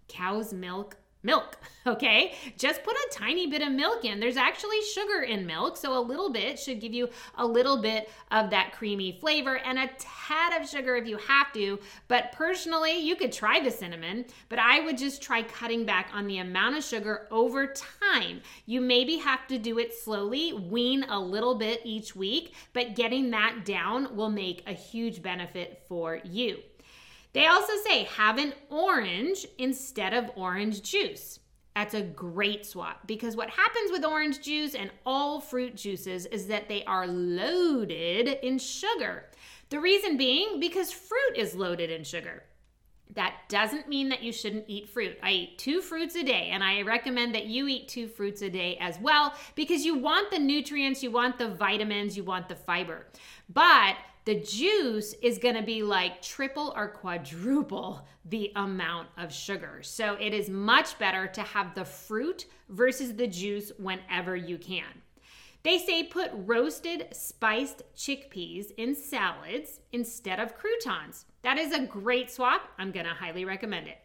cow's 0.08 0.54
milk 0.54 0.98
milk, 1.24 1.58
okay? 1.88 2.36
Just 2.58 2.84
put 2.84 2.96
a 2.96 3.10
tiny 3.12 3.48
bit 3.48 3.62
of 3.62 3.72
milk 3.72 4.06
in. 4.06 4.20
There's 4.20 4.38
actually 4.38 4.82
sugar 4.94 5.24
in 5.24 5.46
milk, 5.46 5.78
so 5.78 5.98
a 5.98 6.02
little 6.02 6.32
bit 6.32 6.60
should 6.60 6.80
give 6.80 6.94
you 6.94 7.10
a 7.36 7.46
little 7.46 7.82
bit 7.82 8.10
of 8.32 8.50
that 8.50 8.74
creamy 8.74 9.18
flavor 9.20 9.58
and 9.58 9.80
a 9.80 9.90
tad 9.98 10.60
of 10.60 10.68
sugar 10.68 10.96
if 10.96 11.08
you 11.08 11.18
have 11.18 11.52
to. 11.54 11.80
But 12.08 12.32
personally, 12.32 13.00
you 13.00 13.16
could 13.16 13.32
try 13.32 13.60
the 13.60 13.72
cinnamon, 13.72 14.26
but 14.50 14.60
I 14.60 14.82
would 14.82 14.98
just 14.98 15.22
try 15.22 15.44
cutting 15.44 15.86
back 15.86 16.10
on 16.14 16.28
the 16.28 16.40
amount 16.40 16.78
of 16.78 16.84
sugar 16.84 17.28
over 17.32 17.74
time. 17.74 18.42
You 18.66 18.82
maybe 18.82 19.18
have 19.18 19.48
to 19.48 19.58
do 19.58 19.80
it 19.80 19.94
slowly, 19.94 20.54
wean 20.54 21.04
a 21.04 21.20
little 21.20 21.56
bit 21.56 21.82
each 21.84 22.16
week, 22.16 22.54
but 22.74 22.96
getting 22.96 23.32
that 23.32 23.66
down 23.66 24.16
will 24.16 24.30
make 24.30 24.64
a 24.68 24.74
huge 24.74 25.22
benefit 25.22 25.84
for 25.88 26.20
you. 26.24 26.60
They 27.34 27.48
also 27.48 27.74
say 27.86 28.04
have 28.04 28.38
an 28.38 28.54
orange 28.70 29.46
instead 29.58 30.14
of 30.14 30.32
orange 30.36 30.82
juice. 30.82 31.40
That's 31.76 31.94
a 31.94 32.02
great 32.02 32.66
swap 32.66 33.08
because 33.08 33.38
what 33.38 33.50
happens 33.50 33.92
with 33.92 34.04
orange 34.04 34.42
juice 34.42 34.76
and 34.76 34.92
all 35.06 35.40
fruit 35.40 35.76
juices 35.76 36.26
is 36.26 36.48
that 36.48 36.68
they 36.68 36.84
are 36.84 37.08
loaded 37.08 38.28
in 38.44 38.60
sugar. 38.60 39.26
The 39.70 39.80
reason 39.80 40.18
being 40.18 40.60
because 40.60 40.92
fruit 40.92 41.38
is 41.38 41.56
loaded 41.56 41.90
in 41.90 42.04
sugar. 42.04 42.44
That 43.14 43.36
doesn't 43.50 43.90
mean 43.90 44.10
that 44.10 44.24
you 44.24 44.32
shouldn't 44.32 44.66
eat 44.68 44.90
fruit. 44.90 45.18
I 45.22 45.32
eat 45.32 45.58
two 45.58 45.82
fruits 45.82 46.16
a 46.16 46.24
day, 46.24 46.50
and 46.52 46.64
I 46.64 46.82
recommend 46.82 47.36
that 47.36 47.46
you 47.46 47.68
eat 47.68 47.90
two 47.90 48.08
fruits 48.08 48.42
a 48.42 48.50
day 48.50 48.78
as 48.80 48.98
well 49.00 49.34
because 49.56 49.84
you 49.84 49.98
want 49.98 50.32
the 50.32 50.40
nutrients, 50.40 51.04
you 51.04 51.12
want 51.12 51.38
the 51.38 51.50
vitamins, 51.50 52.16
you 52.16 52.24
want 52.24 52.48
the 52.48 52.56
fiber. 52.56 53.08
But 53.50 53.98
the 54.26 54.36
juice 54.36 55.14
is 55.22 55.38
going 55.38 55.56
to 55.56 55.64
be 55.64 55.82
like 55.82 56.22
triple 56.22 56.74
or 56.76 56.88
quadruple 56.88 58.06
the 58.26 58.52
amount 58.56 59.10
of 59.18 59.34
sugar. 59.34 59.80
So 59.82 60.16
it 60.20 60.34
is 60.34 60.50
much 60.50 61.00
better 61.00 61.28
to 61.28 61.42
have 61.42 61.74
the 61.74 61.86
fruit 61.86 62.46
versus 62.70 63.16
the 63.16 63.28
juice 63.28 63.72
whenever 63.78 64.36
you 64.36 64.58
can. 64.58 65.02
They 65.64 65.78
say 65.78 66.04
put 66.04 66.32
roasted 66.34 67.08
spiced 67.12 67.84
chickpeas 67.96 68.72
in 68.78 68.96
salads 68.96 69.80
instead 69.92 70.40
of 70.40 70.56
croutons. 70.56 71.26
That 71.44 71.58
is 71.58 71.72
a 71.72 71.86
great 71.86 72.32
swap. 72.32 72.70
I'm 72.80 72.92
going 72.92 73.06
to 73.06 73.14
highly 73.14 73.46
recommend 73.46 73.88
it. 73.88 73.98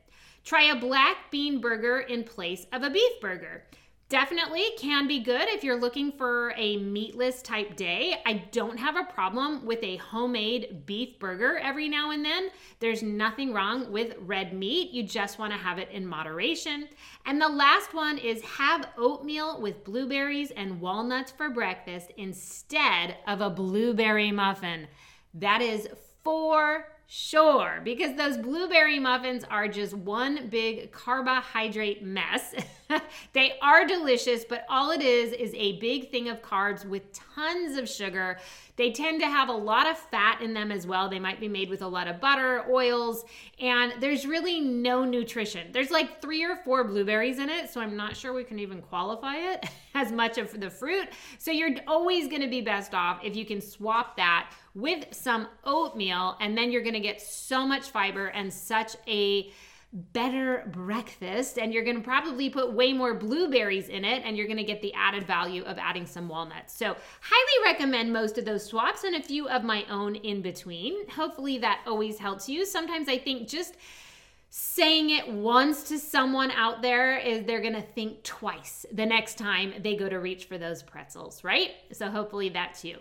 Try 0.45 0.65
a 0.65 0.77
black 0.77 1.31
bean 1.31 1.61
burger 1.61 2.01
in 2.01 2.25
place 2.25 2.67
of 2.73 2.83
a 2.83 2.91
beef 2.91 3.21
burger. 3.21 3.65
Definitely 4.09 4.63
can 4.79 5.09
be 5.09 5.19
good 5.19 5.49
if 5.49 5.65
you're 5.65 5.81
looking 5.81 6.13
for 6.13 6.55
a 6.57 6.77
meatless 6.77 7.43
type 7.43 7.75
day. 7.75 8.15
I 8.25 8.35
don't 8.53 8.79
have 8.79 8.95
a 8.95 9.03
problem 9.03 9.67
with 9.67 9.83
a 9.83 9.97
homemade 9.97 10.87
beef 10.87 11.19
burger 11.19 11.59
every 11.59 11.89
now 11.89 12.13
and 12.13 12.25
then. 12.25 12.51
There's 12.79 13.03
nothing 13.03 13.53
wrong 13.53 13.91
with 13.91 14.15
red 14.21 14.53
meat. 14.53 14.93
You 14.93 15.03
just 15.03 15.41
want 15.41 15.53
to 15.55 15.59
have 15.59 15.79
it 15.79 15.91
in 15.91 16.07
moderation. 16.07 16.89
And 17.25 17.43
the 17.43 17.49
last 17.49 17.95
one 17.95 18.17
is 18.19 18.43
have 18.43 18.91
oatmeal 18.97 19.61
with 19.61 19.83
blueberries 19.83 20.53
and 20.53 20.81
walnuts 20.81 21.33
for 21.33 21.51
breakfast 21.51 22.13
instead 22.17 23.17
of 23.27 23.41
a 23.41 23.51
blueberry 23.51 24.31
muffin. 24.31 24.87
That 25.35 25.61
is 25.61 25.89
for 26.23 26.96
Sure, 27.09 27.81
because 27.85 28.17
those 28.17 28.37
blueberry 28.37 28.99
muffins 28.99 29.45
are 29.49 29.69
just 29.69 29.95
one 29.95 30.49
big 30.49 30.91
carbohydrate 30.91 32.03
mess. 32.03 32.53
they 33.33 33.53
are 33.63 33.87
delicious, 33.87 34.45
but 34.45 34.67
all 34.69 34.91
it 34.91 35.01
is 35.01 35.33
is 35.33 35.55
a 35.55 35.79
big 35.79 36.11
thing 36.11 36.29
of 36.29 36.43
carbs 36.43 36.85
with 36.85 37.03
tons 37.13 37.77
of 37.77 37.89
sugar. 37.89 38.39
They 38.77 38.93
tend 38.93 39.21
to 39.21 39.27
have 39.27 39.49
a 39.49 39.53
lot 39.53 39.87
of 39.87 39.99
fat 39.99 40.43
in 40.43 40.53
them 40.53 40.71
as 40.71 40.87
well. 40.87 41.09
They 41.09 41.19
might 41.19 41.41
be 41.41 41.49
made 41.49 41.71
with 41.71 41.83
a 41.83 41.89
lot 41.89 42.09
of 42.09 42.21
butter, 42.21 42.65
oils, 42.71 43.25
and 43.59 43.95
there's 44.01 44.27
really 44.27 44.61
no 44.61 45.05
nutrition. 45.05 45.73
There's 45.73 45.91
like 45.91 46.21
three 46.21 46.45
or 46.45 46.57
four 46.57 46.85
blueberries 46.85 47.39
in 47.39 47.49
it, 47.49 47.71
so 47.71 47.81
I'm 47.81 47.97
not 47.97 48.17
sure 48.17 48.33
we 48.33 48.45
can 48.45 48.59
even 48.59 48.83
qualify 48.83 49.37
it 49.37 49.65
as 49.95 50.13
much 50.13 50.39
of 50.39 50.61
the 50.61 50.71
fruit. 50.71 51.09
So 51.39 51.51
you're 51.51 51.71
always 51.87 52.29
going 52.29 52.43
to 52.43 52.49
be 52.49 52.61
best 52.61 52.95
off 52.95 53.21
if 53.25 53.35
you 53.35 53.47
can 53.47 53.61
swap 53.61 54.17
that 54.19 54.53
with 54.77 55.07
some 55.11 55.49
oatmeal, 55.65 56.37
and 56.39 56.57
then 56.57 56.71
you're 56.71 56.83
gonna 56.83 57.01
get 57.01 57.21
so 57.21 57.67
much 57.67 57.89
fiber 57.89 58.27
and 58.27 58.53
such 58.53 58.95
a 59.09 59.51
better 59.97 60.69
breakfast 60.73 61.59
and 61.59 61.73
you're 61.73 61.85
going 61.85 61.97
to 61.97 62.03
probably 62.03 62.51
put 62.51 62.71
way 62.71 62.93
more 62.93 63.15
blueberries 63.15 63.89
in 63.89 64.05
it 64.05 64.23
and 64.27 64.37
you're 64.37 64.47
going 64.47 64.59
to 64.59 64.65
get 64.65 64.83
the 64.83 64.93
added 64.93 65.27
value 65.27 65.63
of 65.65 65.79
adding 65.79 66.05
some 66.05 66.29
walnuts. 66.29 66.77
So, 66.77 66.95
highly 67.21 67.73
recommend 67.73 68.13
most 68.13 68.37
of 68.37 68.45
those 68.45 68.67
swaps 68.67 69.05
and 69.05 69.17
a 69.17 69.23
few 69.23 69.49
of 69.49 69.65
my 69.65 69.87
own 69.91 70.17
in 70.17 70.43
between. 70.43 71.09
Hopefully 71.09 71.57
that 71.59 71.81
always 71.87 72.19
helps 72.19 72.47
you. 72.47 72.67
Sometimes 72.67 73.09
I 73.09 73.17
think 73.17 73.49
just 73.49 73.77
saying 74.51 75.11
it 75.11 75.33
once 75.33 75.89
to 75.89 75.99
someone 75.99 76.51
out 76.51 76.83
there 76.83 77.17
is 77.17 77.45
they're 77.45 77.63
going 77.63 77.73
to 77.73 77.81
think 77.81 78.23
twice 78.23 78.85
the 78.93 79.07
next 79.07 79.39
time 79.39 79.73
they 79.81 79.97
go 79.97 80.09
to 80.11 80.19
reach 80.19 80.45
for 80.45 80.59
those 80.59 80.83
pretzels, 80.83 81.43
right? 81.43 81.71
So, 81.93 82.11
hopefully 82.11 82.51
that's 82.51 82.85
you. 82.85 82.99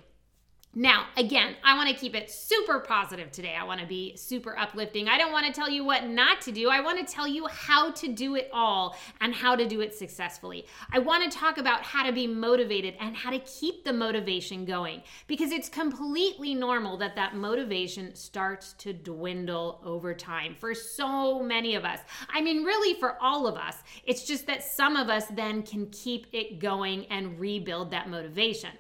Now, 0.77 1.05
again, 1.15 1.55
I 1.63 1.77
want 1.77 1.87
to 1.87 1.95
keep 1.95 2.15
it 2.15 2.29
super 2.29 2.81
positive 2.81 3.31
today. 3.31 3.55
I 3.57 3.63
want 3.63 3.79
to 3.79 3.87
be 3.87 4.17
super 4.17 4.59
uplifting. 4.59 5.07
I 5.07 5.17
don't 5.17 5.31
want 5.31 5.45
to 5.45 5.53
tell 5.53 5.69
you 5.69 5.85
what 5.85 6.05
not 6.05 6.41
to 6.41 6.51
do. 6.51 6.69
I 6.69 6.81
want 6.81 6.99
to 6.99 7.13
tell 7.13 7.25
you 7.25 7.47
how 7.47 7.91
to 7.91 8.09
do 8.09 8.35
it 8.35 8.49
all 8.51 8.97
and 9.21 9.33
how 9.33 9.55
to 9.55 9.65
do 9.65 9.79
it 9.79 9.95
successfully. 9.95 10.65
I 10.91 10.99
want 10.99 11.31
to 11.31 11.37
talk 11.37 11.57
about 11.57 11.83
how 11.83 12.05
to 12.05 12.11
be 12.11 12.27
motivated 12.27 12.95
and 12.99 13.15
how 13.15 13.29
to 13.29 13.39
keep 13.39 13.85
the 13.85 13.93
motivation 13.93 14.65
going 14.65 15.01
because 15.27 15.53
it's 15.53 15.69
completely 15.69 16.53
normal 16.53 16.97
that 16.97 17.15
that 17.15 17.37
motivation 17.37 18.13
starts 18.13 18.73
to 18.73 18.91
dwindle 18.91 19.79
over 19.85 20.13
time 20.13 20.55
for 20.59 20.73
so 20.73 21.41
many 21.41 21.75
of 21.75 21.85
us. 21.85 21.99
I 22.27 22.41
mean, 22.41 22.65
really, 22.65 22.99
for 22.99 23.15
all 23.21 23.47
of 23.47 23.55
us. 23.55 23.77
It's 24.03 24.25
just 24.25 24.45
that 24.47 24.61
some 24.61 24.97
of 24.97 25.07
us 25.07 25.27
then 25.27 25.63
can 25.63 25.85
keep 25.91 26.27
it 26.33 26.59
going 26.59 27.05
and 27.05 27.39
rebuild 27.39 27.91
that 27.91 28.09
motivation. 28.09 28.71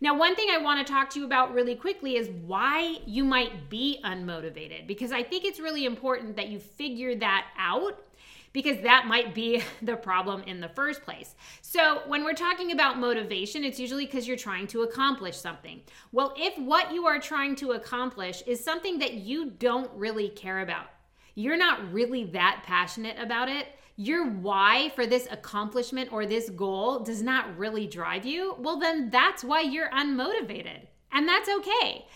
Now, 0.00 0.16
one 0.16 0.36
thing 0.36 0.48
I 0.52 0.58
want 0.58 0.86
to 0.86 0.92
talk 0.92 1.10
to 1.10 1.18
you 1.18 1.26
about 1.26 1.52
really 1.52 1.74
quickly 1.74 2.16
is 2.16 2.28
why 2.46 2.98
you 3.04 3.24
might 3.24 3.68
be 3.68 3.98
unmotivated, 4.04 4.86
because 4.86 5.10
I 5.10 5.24
think 5.24 5.44
it's 5.44 5.58
really 5.58 5.84
important 5.84 6.36
that 6.36 6.48
you 6.48 6.60
figure 6.60 7.16
that 7.16 7.46
out 7.58 8.00
because 8.52 8.80
that 8.82 9.06
might 9.06 9.34
be 9.34 9.62
the 9.82 9.96
problem 9.96 10.42
in 10.44 10.60
the 10.60 10.68
first 10.68 11.02
place. 11.02 11.34
So, 11.62 12.02
when 12.06 12.24
we're 12.24 12.34
talking 12.34 12.70
about 12.72 12.98
motivation, 12.98 13.64
it's 13.64 13.80
usually 13.80 14.06
because 14.06 14.28
you're 14.28 14.36
trying 14.36 14.68
to 14.68 14.82
accomplish 14.82 15.36
something. 15.36 15.82
Well, 16.12 16.32
if 16.36 16.56
what 16.58 16.92
you 16.92 17.06
are 17.06 17.18
trying 17.18 17.56
to 17.56 17.72
accomplish 17.72 18.42
is 18.46 18.62
something 18.62 19.00
that 19.00 19.14
you 19.14 19.50
don't 19.50 19.90
really 19.94 20.28
care 20.28 20.60
about, 20.60 20.86
you're 21.34 21.56
not 21.56 21.92
really 21.92 22.24
that 22.24 22.62
passionate 22.64 23.16
about 23.18 23.48
it, 23.48 23.66
your 23.98 24.30
why 24.30 24.92
for 24.94 25.06
this 25.06 25.26
accomplishment 25.28 26.12
or 26.12 26.24
this 26.24 26.50
goal 26.50 27.00
does 27.00 27.20
not 27.20 27.58
really 27.58 27.84
drive 27.84 28.24
you, 28.24 28.54
well, 28.60 28.78
then 28.78 29.10
that's 29.10 29.42
why 29.42 29.60
you're 29.60 29.90
unmotivated. 29.90 30.86
And 31.10 31.26
that's 31.28 31.48
okay. 31.48 32.06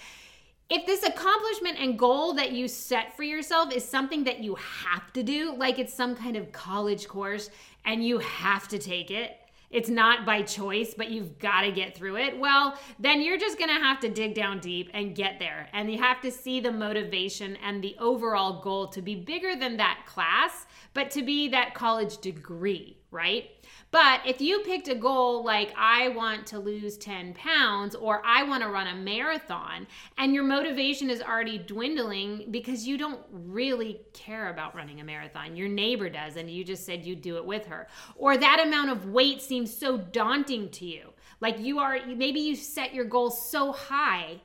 If 0.71 0.87
this 0.87 1.03
accomplishment 1.03 1.81
and 1.81 1.99
goal 1.99 2.35
that 2.35 2.53
you 2.53 2.69
set 2.69 3.17
for 3.17 3.25
yourself 3.25 3.75
is 3.75 3.85
something 3.85 4.23
that 4.25 4.39
you 4.39 4.55
have 4.55 5.13
to 5.15 5.25
do, 5.25 5.57
like 5.57 5.81
it's 5.81 5.93
some 5.93 6.15
kind 6.15 6.37
of 6.37 6.53
college 6.53 7.09
course 7.09 7.51
and 7.85 8.07
you 8.07 8.21
have 8.21 8.69
to 8.69 8.79
take 8.79 9.11
it, 9.11 9.37
it's 9.73 9.89
not 9.89 10.25
by 10.25 10.43
choice, 10.43 10.95
but 10.97 11.11
you've 11.11 11.39
got 11.41 11.63
to 11.63 11.73
get 11.73 11.97
through 11.97 12.17
it, 12.19 12.39
well, 12.39 12.79
then 13.01 13.23
you're 13.23 13.39
just 13.39 13.59
going 13.59 13.75
to 13.75 13.83
have 13.83 13.99
to 14.01 14.09
dig 14.09 14.35
down 14.35 14.61
deep 14.61 14.89
and 14.95 15.17
get 15.17 15.39
there. 15.39 15.69
And 15.73 15.91
you 15.91 15.99
have 15.99 16.21
to 16.21 16.31
see 16.31 16.61
the 16.61 16.71
motivation 16.71 17.57
and 17.57 17.83
the 17.83 17.97
overall 17.99 18.61
goal 18.61 18.87
to 18.89 19.03
be 19.03 19.17
bigger 19.17 19.57
than 19.57 19.79
that 19.79 20.05
class, 20.07 20.67
but 20.95 21.11
to 21.13 21.23
be 21.23 21.49
that 21.49 21.75
college 21.75 22.19
degree, 22.19 22.99
right? 23.11 23.51
But 23.91 24.23
if 24.27 24.41
you 24.41 24.61
picked 24.61 24.89
a 24.89 24.95
goal 24.95 25.45
like, 25.45 25.73
I 25.77 26.09
want 26.09 26.47
to 26.49 26.59
lose 26.59 26.97
10 26.97 27.35
pounds 27.35 27.95
or 27.95 28.23
I 28.25 28.43
want 28.43 28.63
to 28.63 28.71
run 28.71 28.87
a 28.87 28.95
marathon, 28.95 29.87
and 30.17 30.35
your 30.35 30.45
motivation 30.45 31.11
is 31.11 31.21
already 31.21 31.59
dwindling 31.59 32.47
because 32.51 32.87
you 32.87 32.97
don't 32.97 33.21
really 33.31 34.01
care 34.15 34.49
about 34.49 34.75
running 34.75 35.01
a 35.01 35.05
marathon, 35.05 35.57
your 35.57 35.69
neighbor 35.69 36.09
does, 36.09 36.37
and 36.37 36.51
you 36.51 36.65
just 36.65 36.87
said 36.87 37.05
you'd 37.05 37.21
do 37.21 37.37
it 37.37 37.45
with 37.45 37.67
her, 37.67 37.87
or 38.17 38.37
that 38.39 38.63
amount 38.65 38.91
of 38.91 39.11
weight 39.11 39.43
seems 39.43 39.77
so 39.77 39.99
daunting 39.99 40.71
to 40.71 40.87
you, 40.87 41.11
like 41.41 41.59
you 41.59 41.79
are, 41.79 41.99
maybe 42.07 42.41
you 42.41 42.57
set 42.57 42.95
your 42.95 43.05
goal 43.05 43.31
so 43.31 43.73
high 43.73 44.41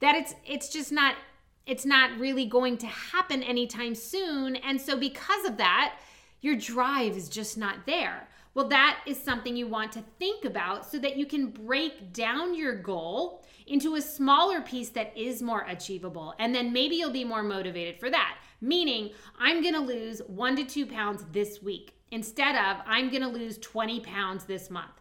that 0.00 0.14
it's 0.14 0.34
it's 0.46 0.68
just 0.68 0.92
not 0.92 1.16
it's 1.68 1.86
not 1.86 2.18
really 2.18 2.46
going 2.46 2.76
to 2.76 2.86
happen 2.86 3.42
anytime 3.42 3.94
soon 3.94 4.56
and 4.56 4.80
so 4.80 4.98
because 4.98 5.44
of 5.44 5.56
that 5.56 5.96
your 6.40 6.56
drive 6.56 7.16
is 7.16 7.28
just 7.28 7.56
not 7.56 7.86
there 7.86 8.28
well, 8.58 8.68
that 8.70 9.02
is 9.06 9.22
something 9.22 9.56
you 9.56 9.68
want 9.68 9.92
to 9.92 10.02
think 10.18 10.44
about 10.44 10.84
so 10.90 10.98
that 10.98 11.16
you 11.16 11.26
can 11.26 11.46
break 11.46 12.12
down 12.12 12.56
your 12.56 12.74
goal 12.74 13.44
into 13.68 13.94
a 13.94 14.02
smaller 14.02 14.60
piece 14.60 14.88
that 14.88 15.16
is 15.16 15.42
more 15.42 15.64
achievable. 15.68 16.34
And 16.40 16.52
then 16.52 16.72
maybe 16.72 16.96
you'll 16.96 17.12
be 17.12 17.22
more 17.22 17.44
motivated 17.44 18.00
for 18.00 18.10
that. 18.10 18.38
Meaning, 18.60 19.10
I'm 19.38 19.62
gonna 19.62 19.78
lose 19.78 20.20
one 20.26 20.56
to 20.56 20.64
two 20.64 20.86
pounds 20.86 21.24
this 21.30 21.62
week 21.62 21.94
instead 22.10 22.56
of 22.56 22.82
I'm 22.84 23.10
gonna 23.10 23.28
lose 23.28 23.58
20 23.58 24.00
pounds 24.00 24.44
this 24.44 24.70
month. 24.70 24.97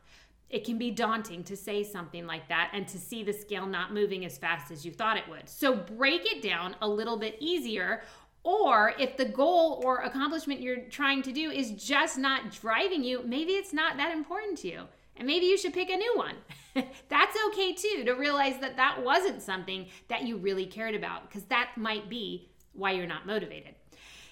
It 0.49 0.63
can 0.63 0.77
be 0.77 0.91
daunting 0.91 1.43
to 1.45 1.57
say 1.57 1.83
something 1.83 2.25
like 2.25 2.47
that 2.47 2.71
and 2.73 2.87
to 2.87 2.97
see 2.97 3.23
the 3.23 3.33
scale 3.33 3.65
not 3.65 3.93
moving 3.93 4.23
as 4.25 4.37
fast 4.37 4.71
as 4.71 4.85
you 4.85 4.91
thought 4.91 5.17
it 5.17 5.27
would. 5.27 5.49
So 5.49 5.75
break 5.75 6.25
it 6.25 6.41
down 6.41 6.75
a 6.81 6.87
little 6.87 7.17
bit 7.17 7.35
easier 7.39 8.01
Or 8.43 8.93
if 8.97 9.17
the 9.17 9.25
goal 9.25 9.81
or 9.83 9.97
accomplishment 10.03 10.61
you're 10.61 10.85
trying 10.89 11.21
to 11.23 11.33
do 11.33 11.51
is 11.51 11.71
just 11.71 12.17
not 12.17 12.49
driving 12.51 13.03
you, 13.03 13.21
maybe 13.25 13.51
it's 13.53 13.73
not 13.73 13.97
that 13.97 14.13
important 14.13 14.59
to 14.59 14.69
you. 14.69 14.83
And 15.17 15.27
maybe 15.27 15.47
you 15.47 15.57
should 15.57 15.73
pick 15.73 15.89
a 15.89 15.97
new 15.97 16.13
one. 16.15 16.35
That's 17.09 17.37
okay 17.47 17.73
too, 17.73 18.03
to 18.05 18.13
realize 18.13 18.57
that 18.59 18.77
that 18.77 19.03
wasn't 19.03 19.41
something 19.41 19.87
that 20.07 20.23
you 20.23 20.37
really 20.37 20.65
cared 20.65 20.95
about, 20.95 21.27
because 21.27 21.43
that 21.45 21.71
might 21.75 22.07
be 22.07 22.49
why 22.71 22.91
you're 22.91 23.05
not 23.05 23.27
motivated. 23.27 23.75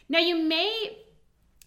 Now, 0.08 0.20
you 0.20 0.38
may 0.38 1.00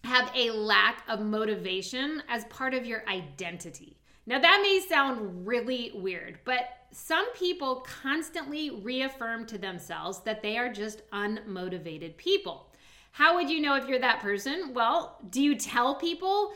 have 0.05 0.31
a 0.33 0.49
lack 0.49 1.03
of 1.07 1.19
motivation 1.19 2.23
as 2.29 2.45
part 2.45 2.73
of 2.73 2.85
your 2.85 3.07
identity. 3.07 3.98
Now, 4.29 4.37
that 4.37 4.59
may 4.61 4.79
sound 4.87 5.47
really 5.47 5.91
weird, 5.95 6.37
but 6.45 6.69
some 6.91 7.33
people 7.33 7.77
constantly 7.77 8.69
reaffirm 8.69 9.47
to 9.47 9.57
themselves 9.57 10.19
that 10.19 10.43
they 10.43 10.55
are 10.55 10.71
just 10.71 11.01
unmotivated 11.09 12.15
people. 12.15 12.71
How 13.11 13.33
would 13.33 13.49
you 13.49 13.59
know 13.59 13.73
if 13.73 13.87
you're 13.87 13.97
that 13.97 14.19
person? 14.19 14.71
Well, 14.75 15.17
do 15.31 15.41
you 15.41 15.55
tell 15.55 15.95
people, 15.95 16.53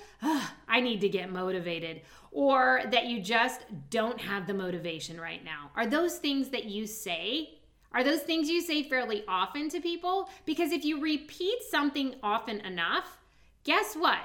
I 0.67 0.81
need 0.81 1.01
to 1.01 1.09
get 1.09 1.31
motivated? 1.31 2.01
Or 2.29 2.83
that 2.91 3.07
you 3.07 3.19
just 3.19 3.61
don't 3.89 4.21
have 4.21 4.45
the 4.45 4.53
motivation 4.53 5.19
right 5.19 5.43
now? 5.43 5.71
Are 5.75 5.87
those 5.87 6.19
things 6.19 6.49
that 6.49 6.65
you 6.65 6.85
say? 6.85 7.57
Are 7.91 8.03
those 8.03 8.21
things 8.21 8.49
you 8.51 8.61
say 8.61 8.83
fairly 8.83 9.23
often 9.27 9.67
to 9.69 9.81
people? 9.81 10.29
Because 10.45 10.71
if 10.71 10.85
you 10.85 11.01
repeat 11.01 11.57
something 11.71 12.13
often 12.21 12.59
enough, 12.59 13.17
guess 13.63 13.95
what? 13.95 14.19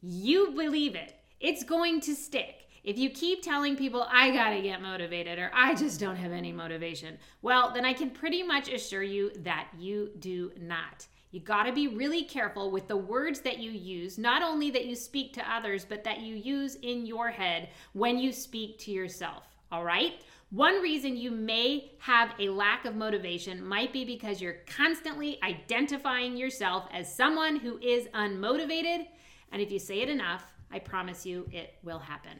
You 0.00 0.52
believe 0.52 0.94
it. 0.94 1.16
It's 1.40 1.64
going 1.64 2.00
to 2.02 2.14
stick. 2.14 2.66
If 2.84 2.98
you 2.98 3.10
keep 3.10 3.42
telling 3.42 3.76
people, 3.76 4.06
I 4.10 4.30
gotta 4.30 4.62
get 4.62 4.80
motivated 4.80 5.38
or 5.38 5.50
I 5.54 5.74
just 5.74 6.00
don't 6.00 6.16
have 6.16 6.32
any 6.32 6.52
motivation, 6.52 7.18
well, 7.42 7.72
then 7.72 7.84
I 7.84 7.92
can 7.92 8.10
pretty 8.10 8.42
much 8.42 8.68
assure 8.68 9.02
you 9.02 9.30
that 9.38 9.68
you 9.78 10.10
do 10.18 10.52
not. 10.60 11.06
You 11.30 11.40
gotta 11.40 11.72
be 11.72 11.88
really 11.88 12.24
careful 12.24 12.70
with 12.70 12.88
the 12.88 12.96
words 12.96 13.40
that 13.40 13.58
you 13.58 13.70
use, 13.70 14.16
not 14.16 14.42
only 14.42 14.70
that 14.70 14.86
you 14.86 14.94
speak 14.94 15.34
to 15.34 15.52
others, 15.52 15.84
but 15.84 16.04
that 16.04 16.20
you 16.20 16.34
use 16.34 16.76
in 16.76 17.04
your 17.04 17.28
head 17.28 17.68
when 17.92 18.18
you 18.18 18.32
speak 18.32 18.78
to 18.80 18.90
yourself, 18.90 19.44
all 19.70 19.84
right? 19.84 20.22
One 20.50 20.80
reason 20.80 21.14
you 21.14 21.30
may 21.30 21.92
have 21.98 22.32
a 22.38 22.48
lack 22.48 22.86
of 22.86 22.96
motivation 22.96 23.62
might 23.62 23.92
be 23.92 24.06
because 24.06 24.40
you're 24.40 24.62
constantly 24.66 25.38
identifying 25.42 26.38
yourself 26.38 26.88
as 26.90 27.14
someone 27.14 27.56
who 27.56 27.78
is 27.78 28.06
unmotivated. 28.14 29.06
And 29.52 29.60
if 29.60 29.70
you 29.70 29.78
say 29.78 30.00
it 30.00 30.08
enough, 30.08 30.50
I 30.70 30.78
promise 30.78 31.26
you 31.26 31.46
it 31.52 31.74
will 31.82 31.98
happen. 31.98 32.38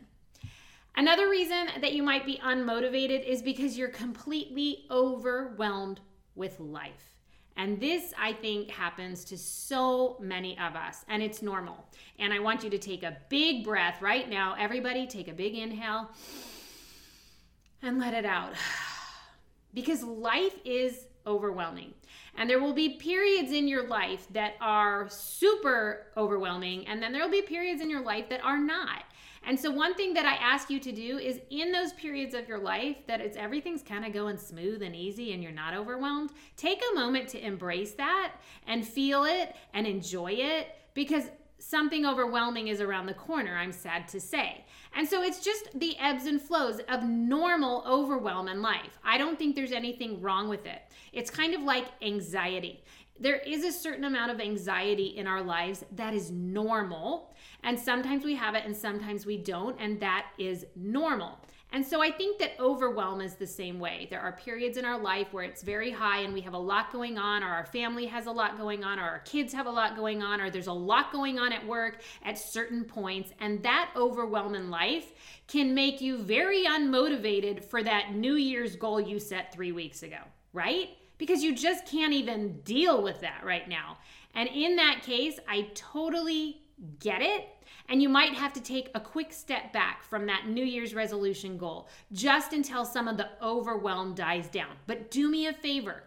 Another 0.99 1.28
reason 1.28 1.69
that 1.81 1.93
you 1.93 2.02
might 2.02 2.26
be 2.26 2.40
unmotivated 2.45 3.25
is 3.25 3.40
because 3.40 3.78
you're 3.78 3.87
completely 3.87 4.85
overwhelmed 4.90 6.00
with 6.35 6.59
life. 6.59 7.14
And 7.57 7.81
this, 7.81 8.12
I 8.19 8.33
think, 8.33 8.69
happens 8.69 9.25
to 9.26 9.38
so 9.38 10.17
many 10.19 10.59
of 10.59 10.75
us, 10.75 11.05
and 11.09 11.23
it's 11.23 11.40
normal. 11.40 11.87
And 12.19 12.33
I 12.33 12.40
want 12.40 12.64
you 12.64 12.71
to 12.71 12.78
take 12.78 13.05
a 13.05 13.17
big 13.28 13.64
breath 13.64 14.02
right 14.02 14.28
now. 14.28 14.57
Everybody, 14.59 15.07
take 15.07 15.28
a 15.28 15.33
big 15.33 15.55
inhale 15.55 16.11
and 17.81 18.00
let 18.00 18.12
it 18.12 18.26
out. 18.26 18.55
Because 19.75 20.02
life 20.02 20.57
is 20.64 21.05
overwhelming. 21.26 21.93
And 22.37 22.49
there 22.49 22.59
will 22.59 22.73
be 22.73 22.95
periods 22.95 23.52
in 23.52 23.69
your 23.69 23.87
life 23.87 24.26
that 24.33 24.55
are 24.61 25.09
super 25.11 26.07
overwhelming, 26.17 26.88
and 26.88 27.00
then 27.00 27.12
there 27.12 27.23
will 27.23 27.31
be 27.31 27.43
periods 27.43 27.83
in 27.83 27.90
your 27.90 28.02
life 28.02 28.31
that 28.31 28.43
are 28.43 28.59
not. 28.59 29.05
And 29.49 29.59
so 29.59 29.71
one 29.71 29.95
thing 29.95 30.12
that 30.12 30.26
I 30.26 30.35
ask 30.35 30.69
you 30.69 30.78
to 30.78 30.93
do 30.93 31.17
is 31.17 31.40
in 31.49 31.73
those 31.73 31.95
periods 31.95 32.35
of 32.35 32.47
your 32.47 32.59
life 32.59 32.99
that 33.07 33.23
it's 33.23 33.35
everything's 33.35 33.83
kind 33.83 34.05
of 34.05 34.12
going 34.12 34.37
smooth 34.37 34.83
and 34.83 34.95
easy 34.95 35.33
and 35.33 35.43
you're 35.43 35.52
not 35.52 35.73
overwhelmed, 35.73 36.33
take 36.59 36.83
a 36.93 36.95
moment 36.95 37.28
to 37.31 37.43
embrace 37.43 37.93
that 37.93 38.35
and 38.67 38.87
feel 38.87 39.25
it 39.25 39.57
and 39.73 39.87
enjoy 39.87 40.33
it 40.33 40.76
because 40.93 41.31
something 41.59 42.05
overwhelming 42.05 42.69
is 42.69 42.83
around 42.83 43.07
the 43.07 43.14
corner, 43.14 43.57
I'm 43.57 43.73
sad 43.73 44.07
to 44.09 44.21
say. 44.21 44.67
And 44.95 45.09
so 45.09 45.23
it's 45.23 45.40
just 45.40 45.71
the 45.81 45.97
ebbs 45.99 46.26
and 46.26 46.43
flows 46.43 46.81
of 46.87 47.05
normal 47.05 47.85
overwhelm 47.87 48.49
in 48.49 48.61
life. 48.61 48.99
I 49.02 49.17
don't 49.17 49.38
think 49.38 49.57
there's 49.57 49.73
anything 49.73 50.21
wrong 50.21 50.50
with 50.50 50.67
it. 50.67 50.83
It's 51.14 51.31
kind 51.31 51.55
of 51.55 51.62
like 51.62 51.87
anxiety. 52.02 52.85
There 53.19 53.38
is 53.38 53.64
a 53.64 53.73
certain 53.73 54.05
amount 54.05 54.31
of 54.31 54.40
anxiety 54.40 55.07
in 55.17 55.26
our 55.26 55.43
lives 55.43 55.85
that 55.97 56.12
is 56.12 56.31
normal. 56.31 57.35
And 57.62 57.79
sometimes 57.79 58.25
we 58.25 58.35
have 58.37 58.55
it 58.55 58.65
and 58.65 58.77
sometimes 58.77 59.27
we 59.27 59.37
don't. 59.37 59.77
And 59.81 60.00
that 60.00 60.27
is 60.38 60.67
normal. 60.77 61.38
And 61.71 61.85
so 61.87 62.00
I 62.00 62.11
think 62.11 62.38
that 62.38 62.53
overwhelm 62.59 63.21
is 63.21 63.35
the 63.35 63.47
same 63.47 63.79
way. 63.79 64.07
There 64.09 64.21
are 64.21 64.33
periods 64.33 64.79
in 64.79 64.87
our 64.87 64.99
life 64.99 65.35
where 65.35 65.45
it's 65.45 65.62
very 65.62 65.91
high 65.91 66.21
and 66.21 66.33
we 66.33 66.41
have 66.41 66.55
a 66.55 66.59
lot 66.59 66.91
going 66.91 67.19
on, 67.19 67.43
or 67.43 67.49
our 67.49 67.67
family 67.67 68.07
has 68.07 68.25
a 68.25 68.31
lot 68.31 68.57
going 68.57 68.85
on, 68.85 68.99
or 68.99 69.03
our 69.03 69.19
kids 69.21 69.53
have 69.53 69.67
a 69.67 69.71
lot 69.71 69.95
going 69.95 70.23
on, 70.23 70.41
or 70.41 70.49
there's 70.49 70.69
a 70.69 70.73
lot 70.73 71.12
going 71.12 71.38
on 71.38 71.53
at 71.53 71.67
work 71.67 72.00
at 72.25 72.38
certain 72.38 72.85
points. 72.85 73.33
And 73.38 73.62
that 73.65 73.91
overwhelm 73.97 74.55
in 74.55 74.71
life 74.71 75.12
can 75.47 75.75
make 75.75 76.00
you 76.00 76.17
very 76.17 76.64
unmotivated 76.64 77.62
for 77.62 77.83
that 77.83 78.14
New 78.14 78.37
Year's 78.37 78.75
goal 78.75 78.99
you 78.99 79.18
set 79.18 79.53
three 79.53 79.73
weeks 79.73 80.03
ago, 80.03 80.21
right? 80.55 80.88
Because 81.18 81.42
you 81.42 81.55
just 81.55 81.85
can't 81.85 82.14
even 82.14 82.61
deal 82.61 83.03
with 83.03 83.21
that 83.21 83.42
right 83.44 83.68
now. 83.68 83.99
And 84.35 84.49
in 84.49 84.77
that 84.77 85.03
case, 85.03 85.38
I 85.47 85.68
totally 85.75 86.62
get 86.99 87.23
it 87.23 87.49
and 87.88 88.03
you 88.03 88.09
might 88.09 88.35
have 88.35 88.53
to 88.53 88.61
take 88.61 88.91
a 88.95 89.01
quick 89.01 89.33
step 89.33 89.73
back 89.73 90.03
from 90.03 90.27
that 90.27 90.47
New 90.47 90.64
Year's 90.64 90.95
resolution 90.95 91.57
goal 91.57 91.88
just 92.12 92.53
until 92.53 92.85
some 92.85 93.09
of 93.09 93.17
the 93.17 93.31
overwhelm 93.43 94.14
dies 94.14 94.49
down. 94.49 94.77
But 94.87 95.11
do 95.11 95.31
me 95.31 95.47
a 95.47 95.53
favor 95.53 96.05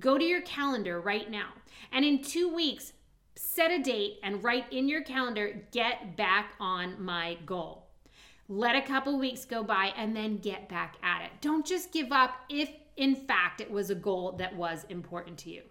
go 0.00 0.18
to 0.18 0.24
your 0.24 0.42
calendar 0.42 1.00
right 1.00 1.30
now. 1.30 1.48
And 1.92 2.04
in 2.04 2.22
two 2.22 2.52
weeks, 2.52 2.92
set 3.36 3.70
a 3.70 3.82
date 3.82 4.18
and 4.22 4.42
write 4.42 4.72
in 4.72 4.88
your 4.88 5.02
calendar, 5.02 5.62
get 5.70 6.16
back 6.16 6.52
on 6.60 7.02
my 7.02 7.38
goal. 7.46 7.86
Let 8.48 8.76
a 8.76 8.82
couple 8.82 9.18
weeks 9.18 9.44
go 9.44 9.62
by 9.62 9.92
and 9.96 10.14
then 10.14 10.38
get 10.38 10.68
back 10.68 10.96
at 11.02 11.22
it. 11.22 11.30
Don't 11.40 11.64
just 11.64 11.92
give 11.92 12.12
up 12.12 12.34
if, 12.48 12.70
in 12.96 13.14
fact, 13.14 13.60
it 13.60 13.70
was 13.70 13.90
a 13.90 13.94
goal 13.94 14.32
that 14.32 14.54
was 14.54 14.84
important 14.88 15.38
to 15.38 15.50
you. 15.50 15.62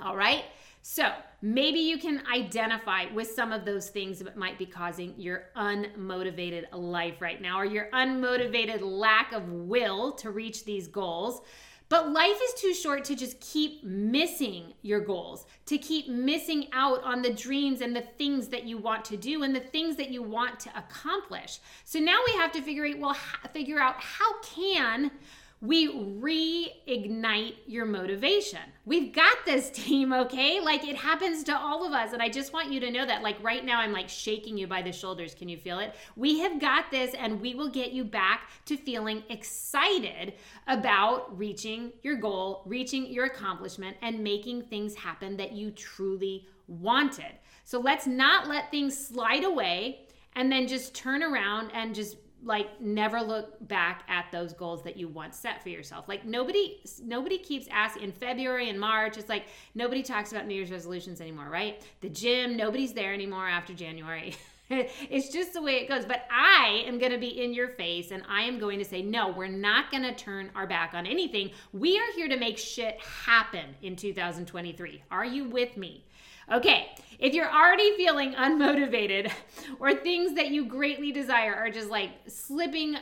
All 0.00 0.16
right? 0.16 0.44
So 0.86 1.10
maybe 1.40 1.78
you 1.78 1.96
can 1.96 2.22
identify 2.30 3.06
with 3.06 3.30
some 3.30 3.52
of 3.52 3.64
those 3.64 3.88
things 3.88 4.18
that 4.18 4.36
might 4.36 4.58
be 4.58 4.66
causing 4.66 5.14
your 5.16 5.46
unmotivated 5.56 6.64
life 6.72 7.22
right 7.22 7.40
now 7.40 7.58
or 7.58 7.64
your 7.64 7.88
unmotivated 7.94 8.82
lack 8.82 9.32
of 9.32 9.48
will 9.48 10.12
to 10.12 10.30
reach 10.30 10.66
these 10.66 10.86
goals. 10.86 11.40
But 11.88 12.12
life 12.12 12.36
is 12.36 12.60
too 12.60 12.74
short 12.74 13.02
to 13.06 13.16
just 13.16 13.40
keep 13.40 13.82
missing 13.82 14.74
your 14.82 15.00
goals, 15.00 15.46
to 15.66 15.78
keep 15.78 16.08
missing 16.08 16.68
out 16.74 17.02
on 17.02 17.22
the 17.22 17.32
dreams 17.32 17.80
and 17.80 17.96
the 17.96 18.04
things 18.18 18.48
that 18.48 18.64
you 18.64 18.76
want 18.76 19.06
to 19.06 19.16
do 19.16 19.42
and 19.42 19.56
the 19.56 19.60
things 19.60 19.96
that 19.96 20.10
you 20.10 20.22
want 20.22 20.60
to 20.60 20.78
accomplish. 20.78 21.60
So 21.84 21.98
now 21.98 22.18
we 22.26 22.34
have 22.34 22.52
to 22.52 22.60
figure 22.60 22.84
out 22.84 22.98
well 22.98 23.16
figure 23.54 23.80
out 23.80 23.94
how 24.02 24.38
can 24.42 25.10
we 25.64 25.88
reignite 25.88 27.54
your 27.66 27.86
motivation. 27.86 28.60
We've 28.84 29.14
got 29.14 29.34
this 29.46 29.70
team, 29.70 30.12
okay? 30.12 30.60
Like 30.60 30.86
it 30.86 30.94
happens 30.94 31.42
to 31.44 31.56
all 31.56 31.86
of 31.86 31.92
us. 31.92 32.12
And 32.12 32.20
I 32.20 32.28
just 32.28 32.52
want 32.52 32.70
you 32.70 32.80
to 32.80 32.90
know 32.90 33.06
that, 33.06 33.22
like 33.22 33.42
right 33.42 33.64
now, 33.64 33.80
I'm 33.80 33.92
like 33.92 34.10
shaking 34.10 34.58
you 34.58 34.66
by 34.66 34.82
the 34.82 34.92
shoulders. 34.92 35.34
Can 35.34 35.48
you 35.48 35.56
feel 35.56 35.78
it? 35.78 35.94
We 36.16 36.40
have 36.40 36.60
got 36.60 36.90
this, 36.90 37.14
and 37.14 37.40
we 37.40 37.54
will 37.54 37.70
get 37.70 37.92
you 37.92 38.04
back 38.04 38.50
to 38.66 38.76
feeling 38.76 39.22
excited 39.30 40.34
about 40.66 41.36
reaching 41.38 41.92
your 42.02 42.16
goal, 42.16 42.62
reaching 42.66 43.06
your 43.06 43.24
accomplishment, 43.24 43.96
and 44.02 44.22
making 44.22 44.64
things 44.64 44.94
happen 44.94 45.34
that 45.38 45.52
you 45.52 45.70
truly 45.70 46.46
wanted. 46.66 47.38
So 47.64 47.80
let's 47.80 48.06
not 48.06 48.48
let 48.48 48.70
things 48.70 48.96
slide 48.96 49.44
away 49.44 50.08
and 50.36 50.52
then 50.52 50.66
just 50.66 50.94
turn 50.94 51.22
around 51.22 51.70
and 51.72 51.94
just 51.94 52.16
like 52.44 52.80
never 52.80 53.20
look 53.20 53.66
back 53.68 54.04
at 54.08 54.26
those 54.30 54.52
goals 54.52 54.82
that 54.84 54.96
you 54.96 55.08
once 55.08 55.36
set 55.36 55.62
for 55.62 55.70
yourself. 55.70 56.08
Like 56.08 56.24
nobody 56.24 56.80
nobody 57.02 57.38
keeps 57.38 57.66
asking 57.70 58.04
in 58.04 58.12
february 58.12 58.68
and 58.68 58.78
march 58.78 59.16
it's 59.16 59.28
like 59.28 59.46
nobody 59.74 60.02
talks 60.02 60.32
about 60.32 60.46
new 60.46 60.54
year's 60.54 60.70
resolutions 60.70 61.20
anymore 61.20 61.48
right? 61.48 61.82
The 62.00 62.08
gym 62.08 62.56
nobody's 62.56 62.92
there 62.92 63.12
anymore 63.12 63.48
after 63.48 63.72
january. 63.72 64.36
It's 64.70 65.28
just 65.28 65.52
the 65.52 65.60
way 65.60 65.74
it 65.74 65.88
goes. 65.90 66.06
But 66.06 66.26
i 66.30 66.84
am 66.86 66.98
going 66.98 67.12
to 67.12 67.18
be 67.18 67.42
in 67.44 67.52
your 67.52 67.68
face 67.68 68.10
and 68.12 68.22
i 68.30 68.42
am 68.42 68.58
going 68.58 68.78
to 68.78 68.84
say 68.84 69.02
no 69.02 69.30
we're 69.30 69.46
not 69.46 69.90
going 69.90 70.02
to 70.02 70.14
turn 70.14 70.50
our 70.54 70.66
back 70.66 70.94
on 70.94 71.06
anything. 71.06 71.50
We 71.72 71.98
are 71.98 72.12
here 72.16 72.28
to 72.28 72.38
make 72.38 72.56
shit 72.56 72.98
happen 73.00 73.74
in 73.82 73.94
2023 73.94 75.02
are 75.10 75.24
you 75.24 75.44
with 75.44 75.76
me? 75.76 76.04
Okay, 76.52 76.90
if 77.24 77.32
you're 77.32 77.50
already 77.50 77.96
feeling 77.96 78.34
unmotivated 78.34 79.32
or 79.80 79.94
things 79.94 80.34
that 80.34 80.48
you 80.48 80.66
greatly 80.66 81.10
desire 81.10 81.54
are 81.54 81.70
just 81.70 81.88
like 81.88 82.10
slipping 82.28 82.96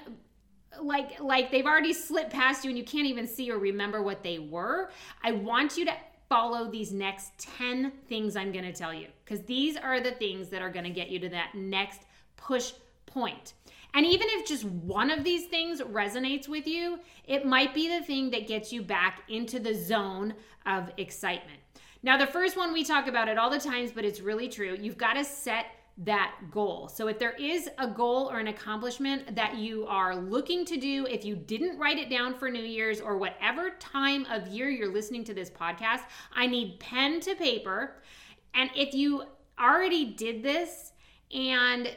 like 0.80 1.20
like 1.20 1.50
they've 1.50 1.66
already 1.66 1.92
slipped 1.92 2.32
past 2.32 2.64
you 2.64 2.70
and 2.70 2.78
you 2.78 2.84
can't 2.84 3.06
even 3.06 3.26
see 3.26 3.50
or 3.50 3.58
remember 3.58 4.00
what 4.00 4.22
they 4.22 4.38
were, 4.38 4.90
I 5.22 5.32
want 5.32 5.76
you 5.76 5.84
to 5.86 5.92
follow 6.28 6.70
these 6.70 6.92
next 6.92 7.36
10 7.58 7.92
things 8.08 8.36
I'm 8.36 8.52
going 8.52 8.64
to 8.64 8.72
tell 8.72 8.94
you 8.94 9.08
because 9.24 9.44
these 9.44 9.76
are 9.76 10.00
the 10.00 10.12
things 10.12 10.48
that 10.48 10.62
are 10.62 10.70
going 10.70 10.84
to 10.84 10.90
get 10.90 11.10
you 11.10 11.18
to 11.18 11.28
that 11.30 11.54
next 11.54 12.02
push 12.36 12.72
point. 13.06 13.54
And 13.92 14.06
even 14.06 14.28
if 14.30 14.46
just 14.46 14.64
one 14.64 15.10
of 15.10 15.24
these 15.24 15.48
things 15.48 15.82
resonates 15.82 16.48
with 16.48 16.66
you, 16.66 17.00
it 17.26 17.44
might 17.44 17.74
be 17.74 17.88
the 17.88 18.06
thing 18.06 18.30
that 18.30 18.46
gets 18.46 18.72
you 18.72 18.82
back 18.82 19.22
into 19.28 19.58
the 19.58 19.74
zone 19.74 20.32
of 20.64 20.90
excitement. 20.96 21.58
Now, 22.02 22.16
the 22.16 22.26
first 22.26 22.56
one 22.56 22.72
we 22.72 22.84
talk 22.84 23.06
about 23.06 23.28
it 23.28 23.38
all 23.38 23.50
the 23.50 23.60
times, 23.60 23.92
but 23.92 24.04
it's 24.04 24.20
really 24.20 24.48
true. 24.48 24.76
You've 24.80 24.98
got 24.98 25.14
to 25.14 25.24
set 25.24 25.66
that 25.98 26.34
goal. 26.50 26.88
So 26.88 27.06
if 27.08 27.18
there 27.18 27.32
is 27.32 27.68
a 27.78 27.86
goal 27.86 28.30
or 28.30 28.38
an 28.38 28.48
accomplishment 28.48 29.36
that 29.36 29.56
you 29.56 29.86
are 29.86 30.16
looking 30.16 30.64
to 30.64 30.76
do, 30.76 31.06
if 31.06 31.24
you 31.24 31.36
didn't 31.36 31.78
write 31.78 31.98
it 31.98 32.08
down 32.08 32.34
for 32.34 32.50
New 32.50 32.64
Year's 32.64 33.00
or 33.00 33.18
whatever 33.18 33.70
time 33.78 34.26
of 34.30 34.48
year 34.48 34.70
you're 34.70 34.92
listening 34.92 35.22
to 35.24 35.34
this 35.34 35.50
podcast, 35.50 36.00
I 36.34 36.46
need 36.46 36.80
pen 36.80 37.20
to 37.20 37.34
paper. 37.34 38.02
And 38.54 38.70
if 38.74 38.94
you 38.94 39.24
already 39.60 40.06
did 40.06 40.42
this 40.42 40.92
and 41.32 41.94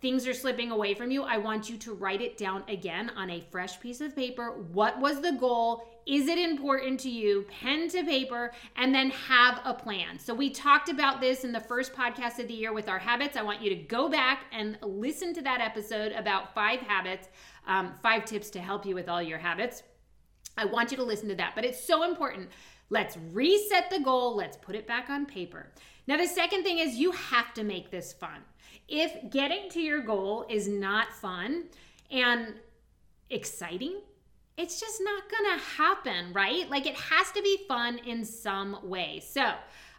things 0.00 0.26
are 0.26 0.34
slipping 0.34 0.70
away 0.70 0.94
from 0.94 1.10
you, 1.10 1.22
I 1.22 1.36
want 1.36 1.68
you 1.68 1.76
to 1.78 1.92
write 1.92 2.20
it 2.20 2.36
down 2.36 2.64
again 2.68 3.10
on 3.16 3.30
a 3.30 3.40
fresh 3.50 3.80
piece 3.80 4.00
of 4.00 4.16
paper. 4.16 4.52
What 4.72 4.98
was 5.00 5.20
the 5.20 5.32
goal? 5.32 5.86
Is 6.06 6.28
it 6.28 6.38
important 6.38 7.00
to 7.00 7.10
you? 7.10 7.46
Pen 7.60 7.88
to 7.90 8.02
paper, 8.02 8.52
and 8.76 8.94
then 8.94 9.10
have 9.10 9.60
a 9.64 9.74
plan. 9.74 10.18
So, 10.18 10.34
we 10.34 10.50
talked 10.50 10.88
about 10.88 11.20
this 11.20 11.44
in 11.44 11.52
the 11.52 11.60
first 11.60 11.92
podcast 11.92 12.38
of 12.38 12.48
the 12.48 12.54
year 12.54 12.72
with 12.72 12.88
our 12.88 12.98
habits. 12.98 13.36
I 13.36 13.42
want 13.42 13.60
you 13.60 13.70
to 13.70 13.76
go 13.76 14.08
back 14.08 14.44
and 14.52 14.78
listen 14.82 15.34
to 15.34 15.42
that 15.42 15.60
episode 15.60 16.12
about 16.12 16.54
five 16.54 16.80
habits, 16.80 17.28
um, 17.66 17.92
five 18.02 18.24
tips 18.24 18.50
to 18.50 18.60
help 18.60 18.86
you 18.86 18.94
with 18.94 19.08
all 19.08 19.22
your 19.22 19.38
habits. 19.38 19.82
I 20.56 20.64
want 20.64 20.90
you 20.90 20.96
to 20.96 21.04
listen 21.04 21.28
to 21.28 21.34
that, 21.36 21.52
but 21.54 21.64
it's 21.64 21.82
so 21.82 22.02
important. 22.02 22.48
Let's 22.88 23.16
reset 23.32 23.88
the 23.90 24.00
goal, 24.00 24.34
let's 24.34 24.56
put 24.56 24.74
it 24.74 24.86
back 24.86 25.10
on 25.10 25.24
paper. 25.24 25.70
Now, 26.06 26.16
the 26.16 26.26
second 26.26 26.64
thing 26.64 26.78
is 26.78 26.96
you 26.96 27.12
have 27.12 27.54
to 27.54 27.62
make 27.62 27.90
this 27.90 28.12
fun 28.12 28.42
if 28.90 29.30
getting 29.30 29.70
to 29.70 29.80
your 29.80 30.00
goal 30.00 30.44
is 30.50 30.68
not 30.68 31.12
fun 31.12 31.64
and 32.10 32.54
exciting, 33.30 34.00
it's 34.58 34.80
just 34.80 35.00
not 35.02 35.22
gonna 35.30 35.58
happen, 35.58 36.32
right? 36.32 36.68
Like 36.68 36.86
it 36.86 36.96
has 36.96 37.30
to 37.32 37.40
be 37.40 37.60
fun 37.68 37.98
in 37.98 38.24
some 38.24 38.78
way. 38.82 39.22
So 39.24 39.52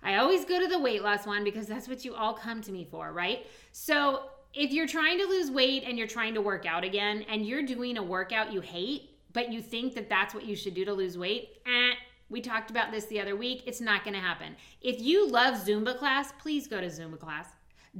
I 0.04 0.18
always 0.18 0.44
go 0.44 0.60
to 0.60 0.68
the 0.68 0.78
weight 0.78 1.02
loss 1.02 1.26
one 1.26 1.46
because 1.46 1.68
that's 1.68 1.88
what 1.88 2.04
you 2.04 2.14
all 2.14 2.34
come 2.34 2.62
to 2.62 2.72
me 2.72 2.84
for, 2.84 3.14
right? 3.14 3.48
So 3.72 4.24
if 4.54 4.74
you're 4.74 4.88
trying 4.88 5.18
to 5.20 5.26
lose 5.26 5.50
weight 5.50 5.84
and 5.86 5.98
you're 5.98 6.08
trying 6.08 6.34
to 6.34 6.42
work 6.42 6.66
out 6.66 6.84
again 6.84 7.24
and 7.30 7.46
you're 7.46 7.64
doing 7.64 7.98
a 7.98 8.04
workout 8.04 8.52
you 8.52 8.60
hate, 8.60 9.12
but 9.32 9.54
you 9.54 9.62
think 9.62 9.96
that 9.96 10.10
that's 10.10 10.34
what 10.34 10.46
you 10.46 10.56
should 10.56 10.74
do 10.74 10.84
to 10.84 10.94
lose 10.94 11.18
weight, 11.18 11.62
eh, 11.66 11.94
we 12.30 12.42
talked 12.42 12.70
about 12.70 12.92
this 12.92 13.06
the 13.06 13.22
other 13.22 13.38
week. 13.38 13.64
It's 13.66 13.80
not 13.80 14.04
to 14.04 14.14
happen. 14.20 14.58
If 14.82 15.00
you 15.02 15.30
love 15.30 15.56
Zumba 15.56 15.98
class, 15.98 16.34
please 16.40 16.68
go 16.68 16.82
to 16.82 16.88
Zumba 16.88 17.18
class. 17.18 17.48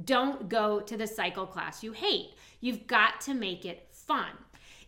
Don't 0.04 0.48
go 0.48 0.80
to 0.80 0.96
the 0.96 1.06
cycle 1.06 1.46
class 1.46 1.82
you 1.82 1.92
hate. 1.92 2.30
You've 2.60 2.86
got 2.86 3.20
to 3.22 3.34
make 3.34 3.64
it 3.64 3.88
fun. 3.90 4.30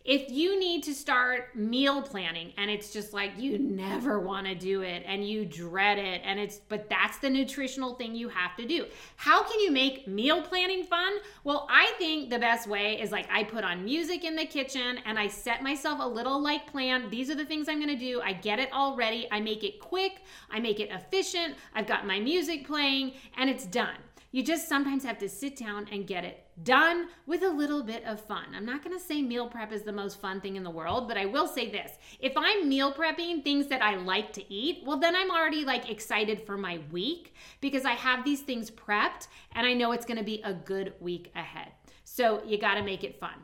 If 0.05 0.29
you 0.29 0.59
need 0.59 0.83
to 0.83 0.93
start 0.93 1.55
meal 1.55 1.99
planning 1.99 2.53
and 2.57 2.69
it's 2.69 2.93
just 2.93 3.11
like 3.11 3.31
you 3.39 3.57
never 3.57 4.19
want 4.19 4.45
to 4.45 4.53
do 4.53 4.83
it 4.83 5.01
and 5.03 5.27
you 5.27 5.45
dread 5.45 5.97
it 5.97 6.21
and 6.23 6.39
it's 6.39 6.59
but 6.59 6.87
that's 6.91 7.17
the 7.17 7.29
nutritional 7.29 7.95
thing 7.95 8.13
you 8.13 8.29
have 8.29 8.55
to 8.57 8.67
do. 8.67 8.85
How 9.15 9.41
can 9.41 9.59
you 9.59 9.71
make 9.71 10.07
meal 10.07 10.43
planning 10.43 10.83
fun? 10.83 11.13
Well, 11.43 11.67
I 11.71 11.91
think 11.97 12.29
the 12.29 12.37
best 12.37 12.67
way 12.67 13.01
is 13.01 13.11
like 13.11 13.27
I 13.31 13.45
put 13.45 13.63
on 13.63 13.83
music 13.83 14.23
in 14.23 14.35
the 14.35 14.45
kitchen 14.45 14.99
and 15.05 15.17
I 15.17 15.27
set 15.27 15.63
myself 15.63 15.99
a 15.99 16.07
little 16.07 16.39
like 16.39 16.71
plan. 16.71 17.09
These 17.09 17.31
are 17.31 17.35
the 17.35 17.45
things 17.45 17.67
I'm 17.67 17.79
going 17.79 17.97
to 17.97 18.05
do. 18.05 18.21
I 18.21 18.33
get 18.33 18.59
it 18.59 18.69
all 18.71 18.95
ready. 18.95 19.27
I 19.31 19.39
make 19.39 19.63
it 19.63 19.79
quick, 19.79 20.21
I 20.51 20.59
make 20.59 20.79
it 20.79 20.91
efficient. 20.91 21.55
I've 21.73 21.87
got 21.87 22.05
my 22.05 22.19
music 22.19 22.67
playing 22.67 23.13
and 23.37 23.49
it's 23.49 23.65
done. 23.65 23.97
You 24.35 24.43
just 24.43 24.67
sometimes 24.67 25.05
have 25.05 25.17
to 25.19 25.29
sit 25.29 25.55
down 25.55 25.87
and 25.93 26.05
get 26.05 26.25
it 26.25 26.45
done 26.61 27.07
with 27.25 27.41
a 27.41 27.49
little 27.49 27.81
bit 27.81 28.03
of 28.03 28.19
fun. 28.19 28.47
I'm 28.53 28.65
not 28.65 28.83
to 28.93 29.01
say 29.01 29.21
meal 29.21 29.47
prep 29.47 29.71
is 29.71 29.83
the 29.83 29.93
most 29.93 30.19
fun 30.19 30.41
thing 30.41 30.57
in 30.57 30.63
the 30.63 30.69
world, 30.69 31.07
but 31.07 31.15
I 31.15 31.25
will 31.25 31.47
say 31.47 31.71
this. 31.71 31.93
If 32.19 32.33
I'm 32.35 32.67
meal 32.67 32.91
prepping 32.91 33.45
things 33.45 33.67
that 33.67 33.81
I 33.81 33.95
like 33.95 34.33
to 34.33 34.53
eat, 34.53 34.83
well, 34.85 34.99
then 34.99 35.15
I'm 35.15 35.31
already 35.31 35.63
like 35.63 35.89
excited 35.89 36.41
for 36.45 36.57
my 36.57 36.81
week 36.91 37.33
because 37.61 37.85
I 37.85 37.93
have 37.93 38.25
these 38.25 38.41
things 38.41 38.69
prepped 38.69 39.29
and 39.53 39.65
I 39.65 39.71
know 39.71 39.93
it's 39.93 40.05
to 40.05 40.21
be 40.21 40.41
a 40.43 40.53
good 40.53 40.91
week 40.99 41.31
ahead. 41.33 41.69
So 42.03 42.43
you 42.45 42.57
got 42.57 42.75
to 42.75 42.83
make 42.83 43.05
it 43.05 43.17
fun. 43.17 43.35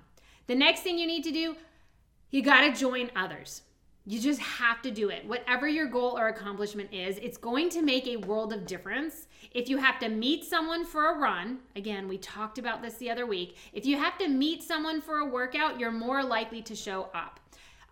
The 0.47 0.55
next 0.55 0.81
thing 0.81 0.97
you 0.97 1.07
need 1.07 1.23
to 1.23 1.31
do, 1.31 1.55
you 2.31 2.41
got 2.41 2.63
to 2.69 2.77
join 2.77 3.11
others. 3.15 3.61
You 4.05 4.19
just 4.19 4.39
have 4.41 4.81
to 4.81 4.89
do 4.89 5.09
it. 5.09 5.27
Whatever 5.27 5.67
your 5.67 5.85
goal 5.85 6.17
or 6.17 6.29
accomplishment 6.29 6.91
is, 6.91 7.17
it's 7.19 7.37
going 7.37 7.69
to 7.69 7.83
make 7.83 8.07
a 8.07 8.17
world 8.17 8.51
of 8.51 8.65
difference. 8.65 9.27
If 9.53 9.69
you 9.69 9.77
have 9.77 9.99
to 9.99 10.09
meet 10.09 10.43
someone 10.43 10.85
for 10.85 11.11
a 11.11 11.19
run, 11.19 11.59
again, 11.75 12.07
we 12.07 12.17
talked 12.17 12.57
about 12.57 12.81
this 12.81 12.95
the 12.95 13.11
other 13.11 13.27
week. 13.27 13.57
If 13.73 13.85
you 13.85 13.97
have 13.97 14.17
to 14.17 14.27
meet 14.27 14.63
someone 14.63 15.01
for 15.01 15.19
a 15.19 15.25
workout, 15.25 15.79
you're 15.79 15.91
more 15.91 16.23
likely 16.23 16.63
to 16.63 16.75
show 16.75 17.09
up. 17.13 17.39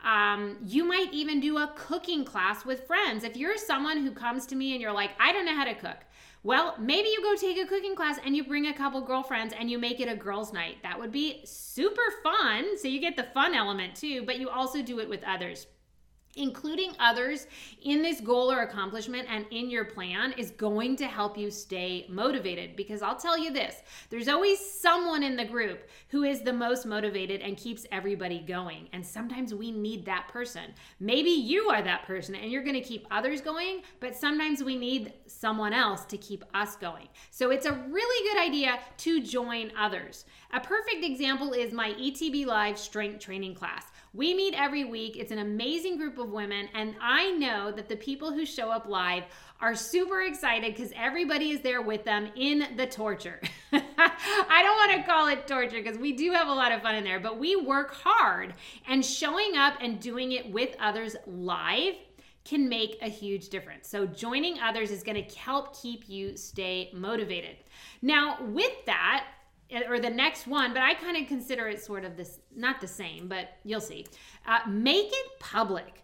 Um, 0.03 0.57
you 0.65 0.83
might 0.83 1.13
even 1.13 1.39
do 1.39 1.59
a 1.59 1.73
cooking 1.75 2.25
class 2.25 2.65
with 2.65 2.87
friends. 2.87 3.23
If 3.23 3.37
you're 3.37 3.57
someone 3.57 3.97
who 3.97 4.11
comes 4.11 4.47
to 4.47 4.55
me 4.55 4.71
and 4.71 4.81
you're 4.81 4.93
like, 4.93 5.11
I 5.19 5.31
don't 5.31 5.45
know 5.45 5.55
how 5.55 5.65
to 5.65 5.75
cook, 5.75 5.97
well, 6.41 6.73
maybe 6.79 7.09
you 7.09 7.21
go 7.21 7.35
take 7.35 7.59
a 7.59 7.67
cooking 7.67 7.95
class 7.95 8.17
and 8.25 8.35
you 8.35 8.43
bring 8.45 8.65
a 8.65 8.73
couple 8.73 9.01
girlfriends 9.01 9.53
and 9.59 9.69
you 9.69 9.77
make 9.77 9.99
it 9.99 10.07
a 10.07 10.15
girls' 10.15 10.53
night. 10.53 10.77
That 10.81 10.97
would 10.97 11.11
be 11.11 11.41
super 11.43 12.01
fun. 12.23 12.79
So 12.79 12.87
you 12.87 12.99
get 12.99 13.15
the 13.15 13.27
fun 13.33 13.53
element 13.53 13.93
too, 13.93 14.23
but 14.25 14.39
you 14.39 14.49
also 14.49 14.81
do 14.81 14.99
it 15.01 15.09
with 15.09 15.23
others 15.23 15.67
including 16.39 16.93
others 16.99 17.45
in 17.83 18.01
this 18.01 18.21
goal 18.21 18.51
or 18.51 18.61
accomplishment 18.61 19.27
and 19.29 19.45
in 19.51 19.69
your 19.69 19.85
plan 19.85 20.33
is 20.37 20.51
going 20.51 20.95
to 20.95 21.05
help 21.05 21.37
you 21.37 21.51
stay 21.51 22.05
motivated. 22.09 22.75
Because 22.75 23.01
I'll 23.01 23.15
tell 23.15 23.37
you 23.37 23.51
this 23.51 23.75
there's 24.09 24.27
always 24.27 24.59
someone 24.59 25.21
in 25.21 25.35
the 25.35 25.45
group 25.45 25.87
who 26.07 26.23
is 26.23 26.41
the 26.41 26.53
most 26.53 26.85
motivated 26.85 27.41
and 27.41 27.57
keeps 27.57 27.85
everybody 27.91 28.39
going. 28.39 28.87
And 28.93 29.05
sometimes 29.05 29.53
we 29.53 29.71
need 29.71 30.05
that 30.05 30.27
person. 30.29 30.73
Maybe 30.99 31.29
you 31.29 31.69
are 31.69 31.81
that 31.83 32.05
person 32.07 32.35
and 32.35 32.51
you're 32.51 32.63
going 32.63 32.73
to 32.75 32.81
keep 32.81 33.05
others 33.11 33.41
going 33.41 33.81
but 33.99 34.15
sometimes 34.15 34.63
we 34.63 34.75
need 34.75 35.13
someone 35.27 35.73
else 35.73 36.05
to 36.05 36.17
keep 36.17 36.43
us 36.53 36.75
going. 36.75 37.07
So 37.31 37.51
it's 37.51 37.65
a 37.65 37.73
really 37.73 38.29
good 38.31 38.41
idea 38.41 38.79
to 38.97 39.21
join 39.21 39.71
others. 39.77 40.25
A 40.53 40.59
perfect 40.59 41.03
example 41.03 41.53
is 41.53 41.73
my 41.73 41.91
ETB 41.91 42.45
live 42.45 42.79
strength 42.79 43.19
training 43.19 43.53
class. 43.55 43.85
We 44.13 44.33
meet 44.33 44.55
every 44.57 44.85
week. 44.85 45.17
It's 45.17 45.31
an 45.31 45.39
amazing 45.39 45.97
group 45.97 46.17
of 46.17 46.28
women, 46.31 46.69
and 46.73 46.95
I 47.01 47.31
know 47.31 47.71
that 47.71 47.89
the 47.89 47.95
people 47.95 48.31
who 48.31 48.45
show 48.45 48.69
up 48.69 48.87
live 48.87 49.23
are 49.61 49.75
super 49.75 50.21
excited 50.21 50.75
because 50.75 50.93
everybody 50.95 51.51
is 51.51 51.61
there 51.61 51.81
with 51.81 52.05
them 52.05 52.29
in 52.35 52.75
the 52.77 52.87
torture. 52.87 53.41
I 53.71 54.61
don't 54.63 54.77
want 54.77 55.05
to 55.05 55.11
call 55.11 55.27
it 55.27 55.47
torture 55.47 55.81
because 55.81 55.97
we 55.97 56.13
do 56.13 56.31
have 56.31 56.47
a 56.47 56.53
lot 56.53 56.71
of 56.71 56.81
fun 56.81 56.95
in 56.95 57.03
there, 57.03 57.19
but 57.19 57.37
we 57.37 57.55
work 57.55 57.93
hard, 57.93 58.53
and 58.87 59.05
showing 59.05 59.57
up 59.57 59.75
and 59.81 59.99
doing 59.99 60.31
it 60.31 60.51
with 60.51 60.75
others 60.79 61.15
live 61.25 61.95
can 62.45 62.69
make 62.69 62.97
a 63.01 63.09
huge 63.09 63.49
difference. 63.49 63.87
So, 63.87 64.05
joining 64.05 64.59
others 64.59 64.91
is 64.91 65.03
going 65.03 65.23
to 65.23 65.35
help 65.37 65.79
keep 65.79 66.07
you 66.07 66.35
stay 66.37 66.89
motivated. 66.93 67.57
Now, 68.01 68.41
with 68.43 68.85
that, 68.85 69.25
or 69.87 69.99
the 69.99 70.09
next 70.09 70.47
one, 70.47 70.73
but 70.73 70.81
I 70.81 70.93
kind 70.95 71.17
of 71.17 71.27
consider 71.27 71.67
it 71.67 71.83
sort 71.83 72.03
of 72.03 72.17
this, 72.17 72.39
not 72.55 72.81
the 72.81 72.87
same, 72.87 73.27
but 73.27 73.49
you'll 73.63 73.81
see. 73.81 74.05
Uh, 74.47 74.59
make 74.67 75.09
it 75.11 75.39
public. 75.39 76.03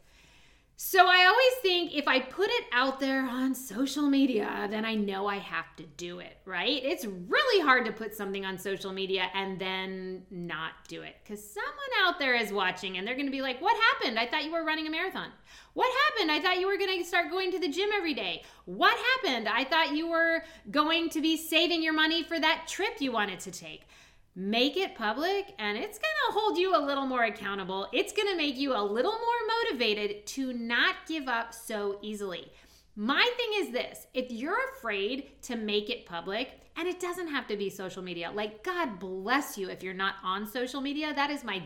So 0.77 1.07
I 1.07 1.25
always 1.25 1.53
think 1.61 1.95
if 1.95 2.05
I 2.05 2.19
put 2.19 2.49
it 2.49 2.65
out 2.73 2.99
there 2.99 3.25
on 3.25 3.55
social 3.55 4.09
media, 4.09 4.67
then 4.69 4.83
I 4.83 4.93
know 4.95 5.25
I 5.25 5.37
have 5.37 5.73
to 5.77 5.83
do 5.95 6.19
it, 6.19 6.37
right? 6.43 6.83
It's 6.83 7.05
really 7.05 7.63
hard 7.63 7.85
to 7.85 7.93
put 7.93 8.13
something 8.13 8.45
on 8.45 8.57
social 8.57 8.91
media 8.91 9.27
and 9.33 9.57
then 9.57 10.23
not 10.29 10.71
do 10.89 11.01
it 11.01 11.15
because 11.23 11.41
someone 11.41 11.71
out 12.01 12.19
there 12.19 12.35
is 12.35 12.51
watching 12.51 12.97
and 12.97 13.07
they're 13.07 13.15
going 13.15 13.25
to 13.25 13.31
be 13.31 13.41
like, 13.41 13.61
What 13.61 13.77
happened? 13.93 14.19
I 14.19 14.25
thought 14.25 14.43
you 14.43 14.51
were 14.51 14.65
running 14.65 14.85
a 14.85 14.91
marathon. 14.91 15.29
What 15.75 15.89
happened? 16.09 16.29
I 16.29 16.41
thought 16.41 16.59
you 16.59 16.67
were 16.67 16.77
going 16.77 16.99
to 16.99 17.07
start 17.07 17.31
going 17.31 17.51
to 17.51 17.59
the 17.59 17.69
gym 17.69 17.89
every 17.95 18.13
day. 18.13 18.43
What 18.65 18.97
happened? 18.97 19.47
I 19.47 19.63
thought 19.63 19.95
you 19.95 20.09
were 20.09 20.43
going 20.71 21.09
to 21.11 21.21
be 21.21 21.37
saving 21.37 21.83
your 21.83 21.93
money 21.93 22.21
for 22.21 22.37
that 22.37 22.65
trip 22.67 22.99
you 22.99 23.13
wanted 23.13 23.39
to 23.41 23.51
take 23.51 23.87
make 24.35 24.75
it 24.75 24.95
public 24.95 25.53
and 25.59 25.77
it's 25.77 25.97
going 25.97 26.15
to 26.27 26.33
hold 26.33 26.57
you 26.57 26.75
a 26.75 26.81
little 26.85 27.05
more 27.05 27.23
accountable. 27.23 27.87
It's 27.93 28.11
going 28.11 28.27
to 28.27 28.35
make 28.35 28.57
you 28.57 28.75
a 28.75 28.83
little 28.83 29.13
more 29.13 29.19
motivated 29.63 30.25
to 30.27 30.53
not 30.53 30.95
give 31.07 31.27
up 31.27 31.53
so 31.53 31.99
easily. 32.01 32.51
My 32.97 33.29
thing 33.37 33.65
is 33.65 33.71
this 33.71 34.07
if 34.13 34.31
you're 34.31 34.59
afraid 34.75 35.41
to 35.43 35.55
make 35.55 35.89
it 35.89 36.05
public, 36.05 36.61
and 36.77 36.87
it 36.87 36.99
doesn't 36.99 37.27
have 37.27 37.47
to 37.47 37.57
be 37.57 37.69
social 37.69 38.01
media, 38.01 38.31
like 38.33 38.63
God 38.63 38.99
bless 38.99 39.57
you 39.57 39.69
if 39.69 39.81
you're 39.81 39.93
not 39.93 40.15
on 40.23 40.47
social 40.47 40.81
media. 40.81 41.13
That 41.13 41.29
is 41.29 41.43
my 41.43 41.63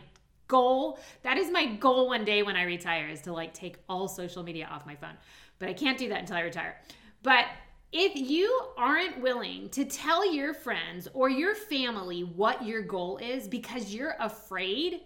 goal. 0.48 1.00
That 1.24 1.38
is 1.38 1.52
my 1.52 1.66
goal 1.66 2.08
one 2.08 2.26
day 2.26 2.44
when 2.44 2.56
I 2.56 2.64
retire 2.64 3.08
is 3.08 3.22
to 3.22 3.34
like 3.34 3.54
take 3.54 3.78
all 3.88 4.08
social 4.08 4.44
media 4.44 4.68
off 4.72 4.86
my 4.86 4.96
phone. 4.96 5.18
But 5.58 5.70
I 5.70 5.74
can't 5.74 5.98
do 5.98 6.10
that 6.10 6.22
until 6.22 6.38
I 6.38 6.42
retire. 6.42 6.80
But 7.24 7.46
if 7.92 8.16
you 8.16 8.68
aren't 8.78 9.22
willing 9.22 9.70
to 9.70 9.84
tell 9.84 10.32
your 10.32 10.54
friends 10.54 11.08
or 11.14 11.30
your 11.30 11.56
family 11.56 12.22
what 12.22 12.64
your 12.64 12.84
goal 12.84 13.18
is 13.18 13.48
because 13.48 13.94
you're 13.94 14.16
afraid, 14.20 15.02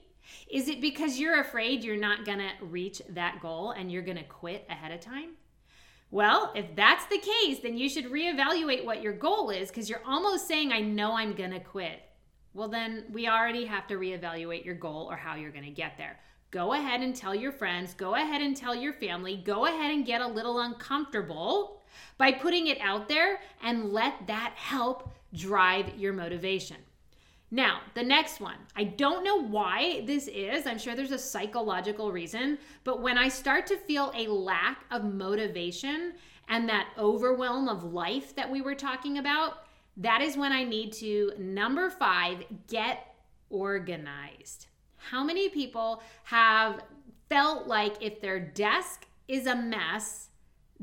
is 0.49 0.67
it 0.67 0.81
because 0.81 1.17
you're 1.17 1.39
afraid 1.39 1.83
you're 1.83 1.95
not 1.95 2.25
to 2.39 2.49
reach 2.61 3.01
that 3.09 3.41
goal 3.41 3.71
and 3.71 3.91
you're 3.91 4.01
to 4.17 4.23
quit 4.23 4.65
ahead 4.69 4.91
of 4.91 4.99
time? 4.99 5.31
Well, 6.11 6.51
if 6.55 6.75
that's 6.75 7.05
the 7.05 7.17
case, 7.17 7.59
then 7.59 7.77
you 7.77 7.89
should 7.89 8.11
reevaluate 8.11 8.85
what 8.85 9.01
your 9.01 9.13
goal 9.13 9.49
is 9.49 9.69
because 9.69 9.89
you're 9.89 10.03
almost 10.05 10.47
saying, 10.47 10.71
I 10.71 10.81
know 10.81 11.13
I'm 11.17 11.33
to 11.51 11.59
quit. 11.59 12.01
Well, 12.53 12.67
then 12.67 13.05
we 13.11 13.27
already 13.27 13.65
have 13.65 13.87
to 13.87 13.95
reevaluate 13.95 14.65
your 14.65 14.75
goal 14.75 15.07
or 15.09 15.15
how 15.15 15.35
you're 15.35 15.51
to 15.63 15.71
get 15.71 15.97
there. 15.97 16.19
Go 16.51 16.73
ahead 16.73 17.01
and 17.01 17.15
tell 17.15 17.33
your 17.33 17.51
friends, 17.51 17.95
go 17.95 18.13
ahead 18.13 18.41
and 18.41 18.55
tell 18.55 18.75
your 18.75 18.93
family, 18.93 19.37
go 19.37 19.65
ahead 19.65 19.89
and 19.89 20.05
get 20.05 20.21
a 20.21 20.27
little 20.27 20.59
uncomfortable 20.59 21.81
by 22.17 22.31
putting 22.31 22.67
it 22.67 22.79
out 22.81 23.07
there 23.07 23.39
and 23.61 23.91
let 23.91 24.27
that 24.27 24.53
help 24.55 25.11
drive 25.33 25.97
your 25.97 26.13
motivation. 26.13 26.77
Now, 27.51 27.81
the 27.93 28.03
next 28.03 28.39
one. 28.39 28.57
I 28.75 28.83
don't 28.83 29.23
know 29.23 29.39
why 29.39 30.03
this 30.05 30.27
is. 30.27 30.65
I'm 30.65 30.79
sure 30.79 30.95
there's 30.95 31.11
a 31.11 31.19
psychological 31.19 32.11
reason, 32.11 32.57
but 32.83 33.01
when 33.01 33.17
I 33.17 33.27
start 33.27 33.67
to 33.67 33.77
feel 33.77 34.11
a 34.15 34.27
lack 34.27 34.85
of 34.89 35.03
motivation 35.03 36.13
and 36.49 36.67
that 36.67 36.89
overwhelm 36.97 37.69
of 37.69 37.83
life 37.83 38.35
that 38.35 38.49
we 38.49 38.61
were 38.61 38.73
talking 38.73 39.19
about, 39.19 39.65
that 39.97 40.21
is 40.21 40.35
when 40.35 40.51
I 40.51 40.63
need 40.63 40.93
to, 40.93 41.33
number 41.37 41.91
five, 41.91 42.43
get 42.67 43.15
organized. 43.51 44.65
How 44.97 45.23
many 45.23 45.49
people 45.49 46.01
have 46.23 46.81
felt 47.29 47.67
like 47.67 48.01
if 48.01 48.19
their 48.19 48.39
desk 48.39 49.05
is 49.27 49.45
a 49.45 49.55
mess, 49.55 50.29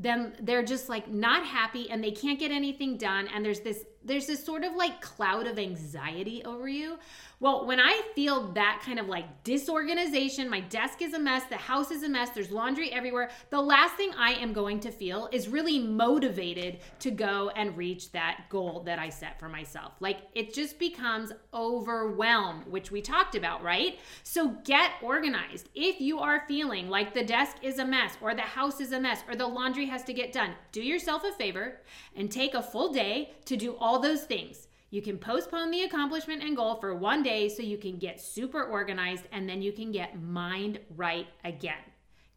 then 0.01 0.33
they're 0.41 0.63
just 0.63 0.89
like 0.89 1.07
not 1.07 1.45
happy 1.45 1.89
and 1.89 2.03
they 2.03 2.11
can't 2.11 2.39
get 2.39 2.51
anything 2.51 2.97
done 2.97 3.27
and 3.27 3.45
there's 3.45 3.59
this 3.59 3.85
there's 4.03 4.25
this 4.25 4.43
sort 4.43 4.63
of 4.63 4.75
like 4.75 4.99
cloud 4.99 5.45
of 5.45 5.59
anxiety 5.59 6.43
over 6.43 6.67
you. 6.67 6.97
Well, 7.41 7.65
when 7.65 7.79
I 7.79 8.03
feel 8.13 8.51
that 8.51 8.83
kind 8.85 8.99
of 8.99 9.07
like 9.07 9.43
disorganization, 9.43 10.47
my 10.47 10.59
desk 10.59 11.01
is 11.01 11.15
a 11.15 11.19
mess, 11.19 11.43
the 11.45 11.57
house 11.57 11.89
is 11.89 12.03
a 12.03 12.09
mess, 12.09 12.29
there's 12.29 12.51
laundry 12.51 12.91
everywhere, 12.91 13.31
the 13.49 13.59
last 13.59 13.95
thing 13.95 14.11
I 14.15 14.33
am 14.33 14.53
going 14.53 14.79
to 14.81 14.91
feel 14.91 15.27
is 15.31 15.47
really 15.47 15.79
motivated 15.79 16.81
to 16.99 17.09
go 17.09 17.49
and 17.55 17.75
reach 17.75 18.11
that 18.11 18.45
goal 18.49 18.83
that 18.85 18.99
I 18.99 19.09
set 19.09 19.39
for 19.39 19.49
myself. 19.49 19.93
Like 19.99 20.19
it 20.35 20.53
just 20.53 20.77
becomes 20.77 21.31
overwhelmed, 21.51 22.67
which 22.67 22.91
we 22.91 23.01
talked 23.01 23.33
about, 23.33 23.63
right? 23.63 23.97
So 24.21 24.49
get 24.63 24.91
organized. 25.01 25.69
If 25.73 25.99
you 25.99 26.19
are 26.19 26.45
feeling 26.47 26.89
like 26.89 27.15
the 27.15 27.25
desk 27.25 27.57
is 27.63 27.79
a 27.79 27.85
mess 27.85 28.17
or 28.21 28.35
the 28.35 28.41
house 28.41 28.79
is 28.79 28.91
a 28.91 28.99
mess 28.99 29.23
or 29.27 29.35
the 29.35 29.47
laundry 29.47 29.87
has 29.87 30.03
to 30.03 30.13
get 30.13 30.31
done, 30.31 30.51
do 30.71 30.83
yourself 30.83 31.23
a 31.23 31.31
favor 31.31 31.81
and 32.15 32.31
take 32.31 32.53
a 32.53 32.61
full 32.61 32.93
day 32.93 33.31
to 33.45 33.57
do 33.57 33.75
all 33.77 33.99
those 33.99 34.25
things. 34.25 34.67
You 34.91 35.01
can 35.01 35.17
postpone 35.17 35.71
the 35.71 35.83
accomplishment 35.83 36.43
and 36.43 36.55
goal 36.55 36.75
for 36.75 36.93
one 36.93 37.23
day 37.23 37.47
so 37.47 37.63
you 37.63 37.77
can 37.77 37.97
get 37.97 38.19
super 38.19 38.61
organized 38.61 39.23
and 39.31 39.47
then 39.47 39.61
you 39.61 39.71
can 39.71 39.89
get 39.93 40.21
mind 40.21 40.79
right 40.97 41.27
again. 41.45 41.79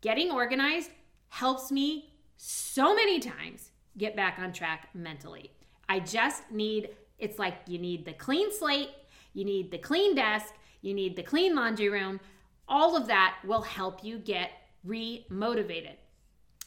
Getting 0.01 0.31
organized 0.31 0.91
helps 1.31 1.73
me 1.73 2.13
so 2.37 2.95
many 2.95 3.19
times 3.19 3.71
get 3.99 4.15
back 4.15 4.39
on 4.39 4.53
track 4.53 4.89
mentally. 4.95 5.51
I 5.89 5.99
just 5.99 6.49
need, 6.53 6.91
it's 7.19 7.41
like 7.41 7.57
you 7.67 7.79
need 7.79 8.05
the 8.05 8.13
clean 8.13 8.53
slate, 8.53 8.91
you 9.33 9.45
need 9.45 9.73
the 9.73 9.79
clean 9.79 10.15
desk, 10.15 10.55
you 10.81 10.95
need 10.95 11.17
the 11.17 11.25
clean 11.25 11.57
laundry 11.57 11.89
room. 11.89 12.21
All 12.69 12.97
of 12.97 13.09
that 13.09 13.39
will 13.45 13.63
help 13.63 14.05
you 14.05 14.19
get 14.19 14.53
re 14.85 15.27
motivated. 15.29 15.97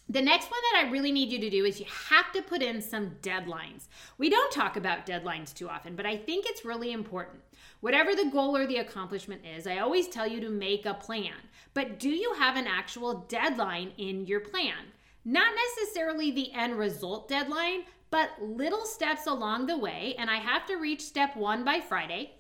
The 0.10 0.22
next 0.22 0.50
one 0.50 0.62
that 0.72 0.86
I 0.86 0.90
really 0.90 1.12
need 1.12 1.34
you 1.34 1.40
to 1.40 1.50
do 1.50 1.66
is 1.66 1.82
you 1.82 1.86
have 2.10 2.32
to 2.32 2.42
put 2.42 2.62
in 2.62 2.82
some 2.82 3.18
deadlines. 3.22 3.88
We 4.18 4.30
don't 4.30 4.52
talk 4.54 4.78
about 4.78 5.06
deadlines 5.06 5.54
too 5.54 5.68
often, 5.68 5.98
but 5.98 6.06
I 6.06 6.16
think 6.16 6.46
it's 6.48 6.64
really 6.64 6.94
important. 6.94 7.44
Whatever 7.82 8.16
the 8.16 8.30
goal 8.32 8.56
or 8.56 8.66
the 8.66 8.78
accomplishment 8.78 9.42
is, 9.46 9.68
I 9.68 9.80
always 9.80 10.08
tell 10.08 10.26
you 10.26 10.40
to 10.40 10.50
make 10.50 10.86
a 10.86 10.94
plan. 10.94 11.34
But 11.74 12.00
do 12.00 12.10
you 12.10 12.34
have 12.40 12.56
an 12.56 12.68
actual 12.68 13.26
deadline 13.28 13.92
in 13.98 14.26
your 14.26 14.40
plan? 14.40 14.94
Not 15.26 15.54
necessarily 15.78 16.32
the 16.32 16.54
end 16.54 16.78
result 16.78 17.28
deadline, 17.28 17.84
but 18.10 18.30
little 18.42 18.86
steps 18.86 19.28
along 19.28 19.66
the 19.66 19.78
way. 19.78 20.16
And 20.18 20.30
I 20.30 20.38
have 20.38 20.66
to 20.68 20.78
reach 20.78 21.02
step 21.02 21.36
one 21.36 21.66
by 21.66 21.82
Friday, 21.82 22.32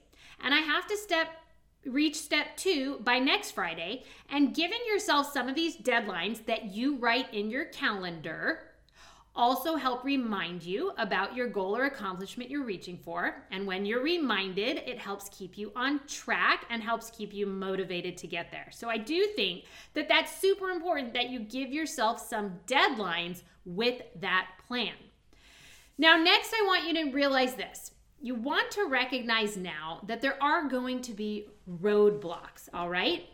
and 0.41 0.53
I 0.53 0.59
have 0.59 0.87
to 0.87 0.95
step 0.95 1.27
reach 1.85 2.15
step 2.15 2.57
two 2.57 2.99
by 3.03 3.19
next 3.19 3.51
Friday 3.51 4.03
and 4.29 4.55
giving 4.55 4.79
yourself 4.87 5.31
some 5.31 5.47
of 5.47 5.55
these 5.55 5.77
deadlines 5.77 6.45
that 6.45 6.65
you 6.65 6.97
write 6.97 7.33
in 7.33 7.49
your 7.49 7.65
calendar 7.65 8.67
also 9.37 9.75
help 9.75 10.03
remind 10.03 10.63
you 10.63 10.91
about 10.97 11.35
your 11.35 11.47
goal 11.47 11.77
or 11.77 11.85
accomplishment 11.85 12.49
you're 12.49 12.65
reaching 12.65 12.97
for. 12.97 13.45
And 13.51 13.67
when 13.67 13.85
you're 13.85 14.01
reminded, 14.01 14.77
it 14.77 14.97
helps 14.97 15.29
keep 15.29 15.57
you 15.57 15.71
on 15.75 16.01
track 16.07 16.65
and 16.71 16.81
helps 16.81 17.11
keep 17.11 17.33
you 17.33 17.45
motivated 17.45 18.17
to 18.17 18.27
get 18.27 18.51
there. 18.51 18.67
So 18.71 18.89
I 18.89 18.97
do 18.97 19.27
think 19.35 19.65
that 19.93 20.09
that's 20.09 20.35
super 20.35 20.69
important 20.69 21.13
that 21.13 21.29
you 21.29 21.39
give 21.39 21.71
yourself 21.71 22.27
some 22.27 22.59
deadlines 22.65 23.43
with 23.63 24.01
that 24.19 24.47
plan. 24.67 24.93
Now, 25.99 26.17
next, 26.17 26.53
I 26.53 26.65
want 26.65 26.87
you 26.87 26.93
to 27.05 27.11
realize 27.11 27.53
this 27.53 27.91
you 28.21 28.35
want 28.35 28.71
to 28.71 28.87
recognize 28.87 29.57
now 29.57 30.01
that 30.07 30.21
there 30.21 30.41
are 30.41 30.67
going 30.67 31.01
to 31.01 31.13
be 31.13 31.47
roadblocks, 31.81 32.69
all 32.73 32.89
right? 32.89 33.25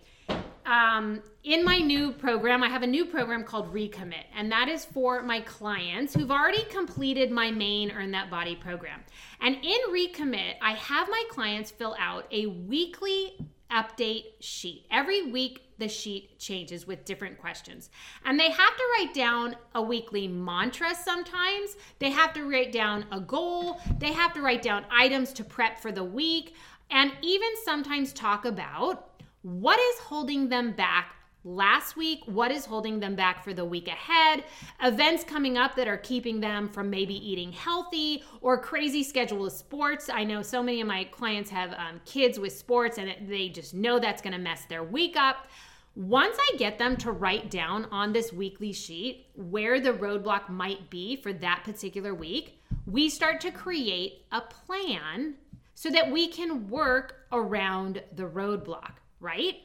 Um, 0.66 1.22
in 1.44 1.66
my 1.66 1.80
new 1.80 2.12
program, 2.12 2.64
I 2.64 2.70
have 2.70 2.84
a 2.84 2.88
new 2.88 3.06
program 3.06 3.44
called 3.44 3.74
Recommit, 3.74 4.24
and 4.36 4.52
that 4.52 4.70
is 4.70 4.86
for 4.86 5.22
my 5.22 5.42
clients 5.42 6.14
who've 6.14 6.32
already 6.32 6.64
completed 6.66 7.32
my 7.32 7.52
main 7.52 7.92
Earn 7.92 8.12
That 8.12 8.30
Body 8.30 8.56
program. 8.56 9.02
And 9.42 9.56
in 9.56 9.78
Recommit, 9.90 10.54
I 10.62 10.74
have 10.74 11.10
my 11.10 11.24
clients 11.30 11.70
fill 11.70 11.96
out 12.00 12.28
a 12.32 12.46
weekly 12.46 13.38
update 13.74 14.26
sheet. 14.40 14.86
Every 14.92 15.32
week, 15.32 15.62
the 15.80 15.88
sheet 15.88 16.38
changes 16.40 16.86
with 16.86 17.06
different 17.06 17.40
questions. 17.40 17.90
And 18.26 18.40
they 18.40 18.52
have 18.52 18.78
to 18.78 18.84
write 18.98 19.14
down 19.14 19.56
a 19.74 19.82
weekly 19.82 20.28
mantra 20.28 20.94
sometimes. 20.96 21.76
They 22.00 22.12
have 22.12 22.34
to 22.34 22.44
write 22.44 22.72
down 22.72 23.06
a 23.12 23.20
goal. 23.20 23.82
They 23.98 24.14
have 24.14 24.34
to 24.34 24.42
write 24.42 24.62
down 24.62 24.86
items 24.92 25.34
to 25.34 25.44
prep 25.44 25.80
for 25.80 25.92
the 25.92 26.04
week. 26.04 26.56
And 26.92 27.12
even 27.22 27.50
sometimes 27.64 28.14
talk 28.14 28.46
about 28.46 29.10
what 29.42 29.80
is 29.80 30.00
holding 30.00 30.50
them 30.50 30.74
back 30.74 31.16
last 31.44 31.96
week, 31.96 32.22
what 32.26 32.52
is 32.52 32.66
holding 32.66 33.00
them 33.00 33.16
back 33.16 33.44
for 33.44 33.54
the 33.54 33.66
week 33.66 33.88
ahead, 33.88 34.44
events 34.82 35.24
coming 35.24 35.58
up 35.58 35.76
that 35.76 35.88
are 35.88 35.98
keeping 35.98 36.40
them 36.40 36.70
from 36.70 36.90
maybe 36.90 37.16
eating 37.16 37.52
healthy, 37.52 38.24
or 38.42 38.58
crazy 38.58 39.04
schedule 39.04 39.46
of 39.46 39.52
sports. 39.52 40.10
I 40.10 40.24
know 40.24 40.42
so 40.42 40.64
many 40.64 40.82
of 40.82 40.88
my 40.88 41.04
clients 41.06 41.50
have 41.50 41.74
um, 41.74 42.02
kids 42.06 42.40
with 42.40 42.54
sports 42.54 42.98
and 42.98 43.28
they 43.28 43.50
just 43.50 43.74
know 43.74 44.00
that's 44.00 44.22
going 44.22 44.34
to 44.34 44.40
mess 44.40 44.66
their 44.66 44.84
week 44.84 45.18
up. 45.18 45.48
Once 45.96 46.38
I 46.40 46.58
get 46.58 46.80
them 46.80 46.98
to 46.98 47.12
write 47.12 47.52
down 47.52 47.86
on 47.92 48.14
this 48.14 48.34
weekly 48.34 48.74
sheet 48.74 49.28
where 49.36 49.80
the 49.80 49.94
roadblock 49.94 50.50
might 50.50 50.90
be 50.90 51.16
for 51.18 51.32
that 51.34 51.62
particular 51.64 52.16
week, 52.16 52.60
we 52.88 53.10
start 53.10 53.40
to 53.42 53.52
create 53.52 54.26
a 54.32 54.42
plan 54.42 55.36
so 55.76 55.90
that 55.90 56.12
we 56.12 56.28
can 56.28 56.68
work 56.70 57.28
around 57.32 58.02
the 58.16 58.24
roadblock, 58.24 58.94
right? 59.20 59.56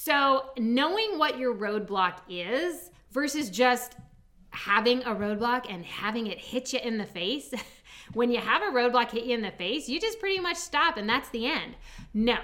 So, 0.00 0.50
knowing 0.56 1.18
what 1.18 1.40
your 1.40 1.52
roadblock 1.52 2.18
is 2.28 2.92
versus 3.10 3.50
just 3.50 3.96
having 4.50 5.02
a 5.02 5.12
roadblock 5.12 5.66
and 5.68 5.84
having 5.84 6.28
it 6.28 6.38
hit 6.38 6.72
you 6.72 6.78
in 6.78 6.98
the 6.98 7.04
face. 7.04 7.52
when 8.12 8.30
you 8.30 8.38
have 8.38 8.62
a 8.62 8.66
roadblock 8.66 9.10
hit 9.10 9.24
you 9.24 9.34
in 9.34 9.42
the 9.42 9.50
face, 9.50 9.88
you 9.88 10.00
just 10.00 10.20
pretty 10.20 10.38
much 10.38 10.56
stop 10.56 10.98
and 10.98 11.08
that's 11.08 11.30
the 11.30 11.48
end. 11.48 11.74
No. 12.14 12.36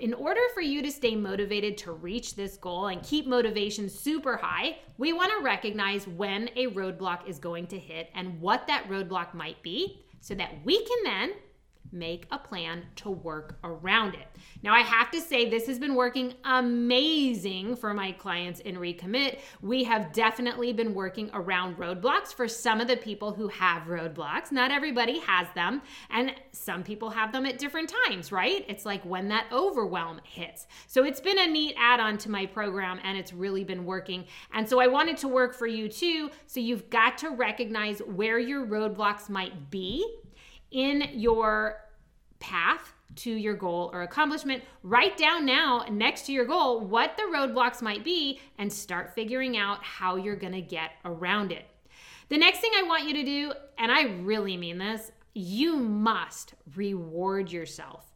In 0.00 0.14
order 0.14 0.40
for 0.54 0.62
you 0.62 0.80
to 0.80 0.90
stay 0.90 1.14
motivated 1.14 1.76
to 1.78 1.92
reach 1.92 2.36
this 2.36 2.56
goal 2.56 2.86
and 2.86 3.02
keep 3.02 3.26
motivation 3.26 3.90
super 3.90 4.38
high, 4.38 4.78
we 4.96 5.12
want 5.12 5.30
to 5.36 5.44
recognize 5.44 6.08
when 6.08 6.48
a 6.56 6.68
roadblock 6.68 7.28
is 7.28 7.38
going 7.38 7.66
to 7.66 7.78
hit 7.78 8.08
and 8.14 8.40
what 8.40 8.66
that 8.66 8.88
roadblock 8.88 9.34
might 9.34 9.62
be 9.62 10.02
so 10.20 10.34
that 10.34 10.54
we 10.64 10.82
can 10.82 11.04
then 11.04 11.32
make 11.94 12.26
a 12.30 12.38
plan 12.38 12.84
to 12.96 13.08
work 13.08 13.56
around 13.62 14.14
it. 14.14 14.26
Now, 14.62 14.74
I 14.74 14.80
have 14.80 15.10
to 15.12 15.20
say, 15.20 15.48
this 15.48 15.66
has 15.68 15.78
been 15.78 15.94
working 15.94 16.34
amazing 16.44 17.76
for 17.76 17.94
my 17.94 18.12
clients 18.12 18.60
in 18.60 18.76
Recommit. 18.76 19.38
We 19.62 19.84
have 19.84 20.12
definitely 20.12 20.72
been 20.72 20.92
working 20.92 21.30
around 21.32 21.76
roadblocks 21.76 22.34
for 22.34 22.48
some 22.48 22.80
of 22.80 22.88
the 22.88 22.96
people 22.96 23.32
who 23.32 23.48
have 23.48 23.84
roadblocks. 23.84 24.50
Not 24.50 24.70
everybody 24.70 25.20
has 25.20 25.46
them, 25.54 25.82
and 26.10 26.34
some 26.52 26.82
people 26.82 27.10
have 27.10 27.32
them 27.32 27.46
at 27.46 27.58
different 27.58 27.92
times, 28.06 28.32
right? 28.32 28.64
It's 28.68 28.84
like 28.84 29.04
when 29.04 29.28
that 29.28 29.46
overwhelm 29.52 30.20
hits. 30.24 30.66
So, 30.88 31.04
it's 31.04 31.20
been 31.20 31.38
a 31.38 31.46
neat 31.46 31.76
add 31.78 32.00
on 32.00 32.18
to 32.18 32.30
my 32.30 32.46
program, 32.46 32.98
and 33.04 33.16
it's 33.16 33.32
really 33.32 33.64
been 33.64 33.84
working. 33.84 34.24
And 34.52 34.68
so, 34.68 34.80
I 34.80 34.88
wanted 34.88 35.16
to 35.18 35.28
work 35.28 35.54
for 35.54 35.68
you 35.68 35.88
too. 35.88 36.30
So, 36.46 36.58
you've 36.58 36.90
got 36.90 37.18
to 37.18 37.30
recognize 37.30 38.00
where 38.00 38.38
your 38.38 38.66
roadblocks 38.66 39.28
might 39.28 39.70
be 39.70 40.04
in 40.74 41.08
your 41.12 41.83
path 42.44 42.92
to 43.16 43.30
your 43.30 43.54
goal 43.54 43.90
or 43.92 44.02
accomplishment. 44.02 44.62
Write 44.82 45.16
down 45.16 45.46
now 45.46 45.86
next 45.90 46.26
to 46.26 46.32
your 46.32 46.44
goal 46.44 46.80
what 46.80 47.16
the 47.16 47.22
roadblocks 47.22 47.80
might 47.80 48.04
be 48.04 48.38
and 48.58 48.70
start 48.70 49.14
figuring 49.14 49.56
out 49.56 49.82
how 49.82 50.16
you're 50.16 50.36
going 50.36 50.52
to 50.52 50.60
get 50.60 50.90
around 51.06 51.52
it. 51.52 51.64
The 52.28 52.36
next 52.36 52.60
thing 52.60 52.72
I 52.76 52.82
want 52.82 53.06
you 53.06 53.14
to 53.14 53.24
do, 53.24 53.52
and 53.78 53.90
I 53.90 54.02
really 54.22 54.56
mean 54.58 54.76
this, 54.78 55.10
you 55.32 55.76
must 55.76 56.54
reward 56.76 57.50
yourself, 57.50 58.12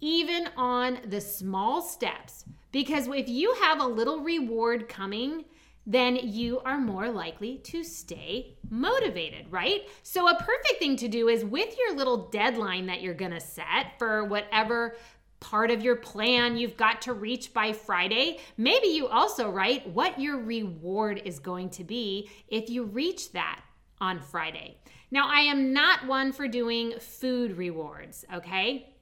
even 0.00 0.48
on 0.56 0.98
the 1.06 1.20
small 1.20 1.82
steps. 1.82 2.44
Because 2.70 3.08
if 3.08 3.28
you 3.28 3.54
have 3.62 3.80
a 3.80 3.86
little 3.86 4.20
reward 4.20 4.88
coming, 4.88 5.44
then 5.86 6.16
you 6.16 6.60
are 6.60 6.78
more 6.78 7.10
likely 7.10 7.58
to 7.58 7.82
stay 7.82 8.56
motivated, 8.70 9.46
right? 9.50 9.88
So, 10.02 10.28
a 10.28 10.34
perfect 10.34 10.78
thing 10.78 10.96
to 10.96 11.08
do 11.08 11.28
is 11.28 11.44
with 11.44 11.76
your 11.78 11.96
little 11.96 12.28
deadline 12.28 12.86
that 12.86 13.02
you're 13.02 13.14
gonna 13.14 13.40
set 13.40 13.98
for 13.98 14.24
whatever 14.24 14.96
part 15.40 15.72
of 15.72 15.82
your 15.82 15.96
plan 15.96 16.56
you've 16.56 16.76
got 16.76 17.02
to 17.02 17.12
reach 17.12 17.52
by 17.52 17.72
Friday, 17.72 18.38
maybe 18.56 18.86
you 18.86 19.08
also 19.08 19.50
write 19.50 19.88
what 19.88 20.20
your 20.20 20.38
reward 20.38 21.20
is 21.24 21.40
going 21.40 21.68
to 21.68 21.82
be 21.82 22.30
if 22.46 22.70
you 22.70 22.84
reach 22.84 23.32
that 23.32 23.60
on 24.00 24.20
Friday. 24.20 24.78
Now, 25.10 25.28
I 25.28 25.40
am 25.40 25.72
not 25.72 26.06
one 26.06 26.32
for 26.32 26.46
doing 26.46 26.94
food 27.00 27.58
rewards, 27.58 28.24
okay? 28.32 28.94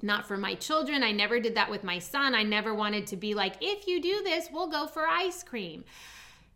Not 0.00 0.26
for 0.26 0.38
my 0.38 0.54
children. 0.54 1.02
I 1.02 1.12
never 1.12 1.40
did 1.40 1.56
that 1.56 1.70
with 1.70 1.84
my 1.84 1.98
son. 1.98 2.34
I 2.34 2.44
never 2.44 2.72
wanted 2.72 3.08
to 3.08 3.16
be 3.16 3.34
like, 3.34 3.56
if 3.60 3.86
you 3.86 4.00
do 4.00 4.22
this, 4.22 4.48
we'll 4.50 4.70
go 4.70 4.86
for 4.86 5.06
ice 5.06 5.42
cream 5.42 5.84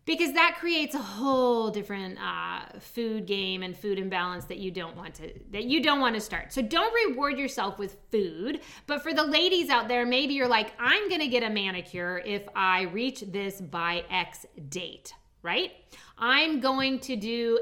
because 0.04 0.32
that 0.34 0.56
creates 0.58 0.94
a 0.94 0.98
whole 0.98 1.70
different 1.70 2.18
uh, 2.18 2.78
food 2.78 3.26
game 3.26 3.62
and 3.62 3.76
food 3.76 3.98
imbalance 3.98 4.44
that 4.46 4.58
you 4.58 4.70
don't 4.70 4.96
want 4.96 5.14
to 5.14 5.32
that 5.50 5.64
you 5.64 5.82
don't 5.82 6.00
want 6.00 6.14
to 6.14 6.20
start. 6.20 6.52
So 6.52 6.62
don't 6.62 6.92
reward 7.08 7.38
yourself 7.38 7.78
with 7.78 7.96
food 8.10 8.60
but 8.86 9.02
for 9.02 9.12
the 9.12 9.24
ladies 9.24 9.70
out 9.70 9.88
there 9.88 10.06
maybe 10.06 10.34
you're 10.34 10.48
like 10.48 10.72
i'm 10.78 11.08
gonna 11.08 11.28
get 11.28 11.42
a 11.42 11.50
manicure 11.50 12.22
if 12.24 12.42
i 12.54 12.82
reach 12.82 13.20
this 13.22 13.60
by 13.60 14.04
x 14.10 14.46
date 14.68 15.12
right? 15.44 15.72
I'm 16.18 16.58
going 16.58 16.98
to 17.00 17.14
do 17.14 17.60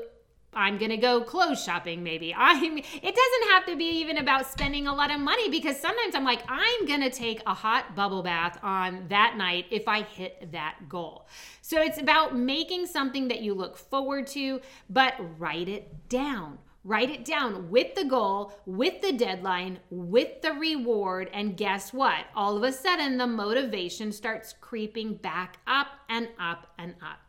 I'm 0.54 0.78
going 0.78 0.90
to 0.90 0.96
go 0.96 1.22
clothes 1.22 1.62
shopping 1.62 2.02
maybe. 2.02 2.34
I'm 2.36 2.78
it 2.78 2.84
doesn't 3.02 3.50
have 3.50 3.66
to 3.66 3.76
be 3.76 4.00
even 4.00 4.18
about 4.18 4.46
spending 4.46 4.86
a 4.86 4.94
lot 4.94 5.10
of 5.10 5.20
money 5.20 5.48
because 5.50 5.78
sometimes 5.78 6.14
I'm 6.14 6.24
like 6.24 6.42
I'm 6.48 6.86
going 6.86 7.00
to 7.00 7.10
take 7.10 7.42
a 7.46 7.54
hot 7.54 7.94
bubble 7.94 8.22
bath 8.22 8.58
on 8.62 9.06
that 9.08 9.36
night 9.36 9.66
if 9.70 9.88
I 9.88 10.02
hit 10.02 10.52
that 10.52 10.88
goal. 10.88 11.26
So 11.60 11.80
it's 11.80 12.00
about 12.00 12.36
making 12.36 12.86
something 12.86 13.28
that 13.28 13.40
you 13.40 13.54
look 13.54 13.76
forward 13.76 14.26
to 14.28 14.60
but 14.90 15.14
write 15.38 15.68
it 15.68 16.08
down. 16.08 16.58
Write 16.84 17.10
it 17.10 17.24
down 17.24 17.70
with 17.70 17.94
the 17.94 18.04
goal, 18.04 18.52
with 18.66 19.02
the 19.02 19.12
deadline, 19.12 19.78
with 19.88 20.42
the 20.42 20.52
reward, 20.52 21.30
and 21.32 21.56
guess 21.56 21.92
what? 21.92 22.24
All 22.34 22.56
of 22.56 22.64
a 22.64 22.72
sudden, 22.72 23.18
the 23.18 23.26
motivation 23.28 24.10
starts 24.10 24.52
creeping 24.60 25.14
back 25.14 25.58
up 25.68 25.86
and 26.08 26.28
up 26.40 26.66
and 26.78 26.94
up. 27.00 27.21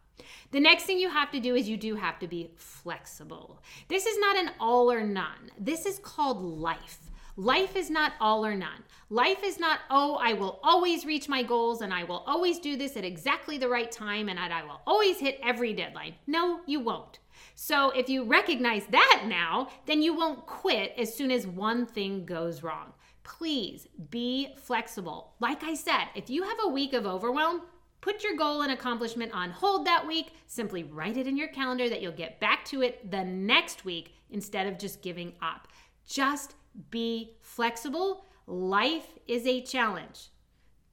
The 0.53 0.59
next 0.59 0.83
thing 0.83 0.99
you 0.99 1.09
have 1.09 1.31
to 1.31 1.39
do 1.39 1.55
is 1.55 1.67
you 1.67 1.77
do 1.77 1.95
have 1.95 2.19
to 2.19 2.27
be 2.27 2.51
flexible. 2.57 3.59
This 3.87 4.05
is 4.05 4.19
not 4.19 4.37
an 4.37 4.51
all 4.59 4.91
or 4.91 5.03
none. 5.03 5.49
This 5.59 5.87
is 5.87 5.97
called 5.97 6.43
life. 6.43 6.99
Life 7.35 7.75
is 7.75 7.89
not 7.89 8.13
all 8.21 8.45
or 8.45 8.53
none. 8.53 8.83
Life 9.09 9.43
is 9.43 9.59
not, 9.59 9.79
oh, 9.89 10.19
I 10.21 10.33
will 10.33 10.59
always 10.61 11.07
reach 11.07 11.27
my 11.27 11.41
goals 11.41 11.81
and 11.81 11.91
I 11.91 12.03
will 12.03 12.23
always 12.27 12.59
do 12.59 12.77
this 12.77 12.95
at 12.95 13.03
exactly 13.03 13.57
the 13.57 13.67
right 13.67 13.91
time 13.91 14.29
and 14.29 14.37
I 14.39 14.61
will 14.61 14.81
always 14.85 15.17
hit 15.17 15.39
every 15.41 15.73
deadline. 15.73 16.13
No, 16.27 16.59
you 16.67 16.79
won't. 16.79 17.17
So 17.55 17.89
if 17.89 18.07
you 18.07 18.23
recognize 18.23 18.85
that 18.91 19.23
now, 19.25 19.69
then 19.87 20.03
you 20.03 20.15
won't 20.15 20.45
quit 20.45 20.93
as 20.99 21.15
soon 21.15 21.31
as 21.31 21.47
one 21.47 21.87
thing 21.87 22.27
goes 22.27 22.61
wrong. 22.61 22.93
Please 23.23 23.87
be 24.11 24.49
flexible. 24.57 25.33
Like 25.39 25.63
I 25.63 25.73
said, 25.73 26.09
if 26.13 26.29
you 26.29 26.43
have 26.43 26.57
a 26.61 26.69
week 26.69 26.93
of 26.93 27.07
overwhelm, 27.07 27.63
Put 28.03 28.21
your 28.21 28.35
goal 28.35 28.63
and 28.63 28.73
accomplishment 28.73 29.31
on 29.33 29.49
hold 29.49 29.87
that 29.87 30.05
week. 30.05 30.33
Simply 30.45 30.83
write 30.83 31.15
it 31.15 31.25
in 31.25 31.37
your 31.37 31.47
calendar 31.47 31.87
that 31.87 32.01
you'll 32.01 32.11
get 32.11 32.37
back 32.41 32.65
to 32.65 32.81
it 32.81 33.09
the 33.09 33.23
next 33.23 33.85
week 33.85 34.13
instead 34.29 34.67
of 34.67 34.77
just 34.77 35.01
giving 35.01 35.31
up. 35.41 35.69
Just 36.05 36.55
be 36.91 37.37
flexible. 37.39 38.25
Life 38.45 39.07
is 39.25 39.47
a 39.47 39.61
challenge. 39.61 40.31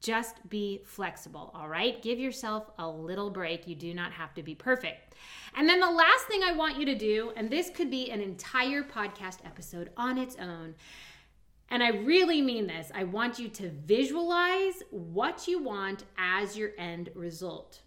Just 0.01 0.49
be 0.49 0.83
flexible, 0.85 1.51
all 1.53 1.68
right? 1.68 2.01
Give 2.01 2.20
yourself 2.20 2.70
a 2.79 2.88
little 2.88 3.29
break. 3.29 3.66
You 3.66 3.75
do 3.75 3.92
not 3.92 4.12
have 4.12 4.33
to 4.35 4.44
be 4.44 4.55
perfect. 4.55 5.16
And 5.57 5.68
then 5.68 5.81
the 5.81 5.90
last 5.90 6.27
thing 6.29 6.44
I 6.44 6.53
want 6.53 6.79
you 6.79 6.87
to 6.87 6.94
do, 6.94 7.33
and 7.35 7.51
this 7.51 7.70
could 7.70 7.90
be 7.90 8.12
an 8.12 8.20
entire 8.20 8.85
podcast 8.85 9.38
episode 9.44 9.90
on 9.96 10.16
its 10.16 10.37
own, 10.37 10.77
and 11.70 11.83
I 11.83 11.90
really 11.90 12.42
mean 12.42 12.66
this. 12.66 12.90
I 12.94 13.04
want 13.04 13.38
you 13.38 13.48
to 13.48 13.70
visualize 13.70 14.83
what 14.90 15.46
you 15.46 15.62
want 15.62 16.04
as 16.18 16.56
your 16.56 16.70
end 16.78 17.11
result. 17.14 17.80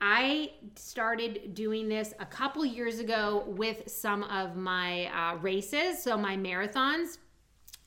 I 0.00 0.50
started 0.74 1.54
doing 1.54 1.88
this 1.88 2.12
a 2.18 2.26
couple 2.26 2.64
years 2.66 2.98
ago 2.98 3.44
with 3.46 3.88
some 3.88 4.24
of 4.24 4.56
my 4.56 5.06
uh, 5.06 5.36
races, 5.36 6.02
so 6.02 6.18
my 6.18 6.36
marathons. 6.36 7.18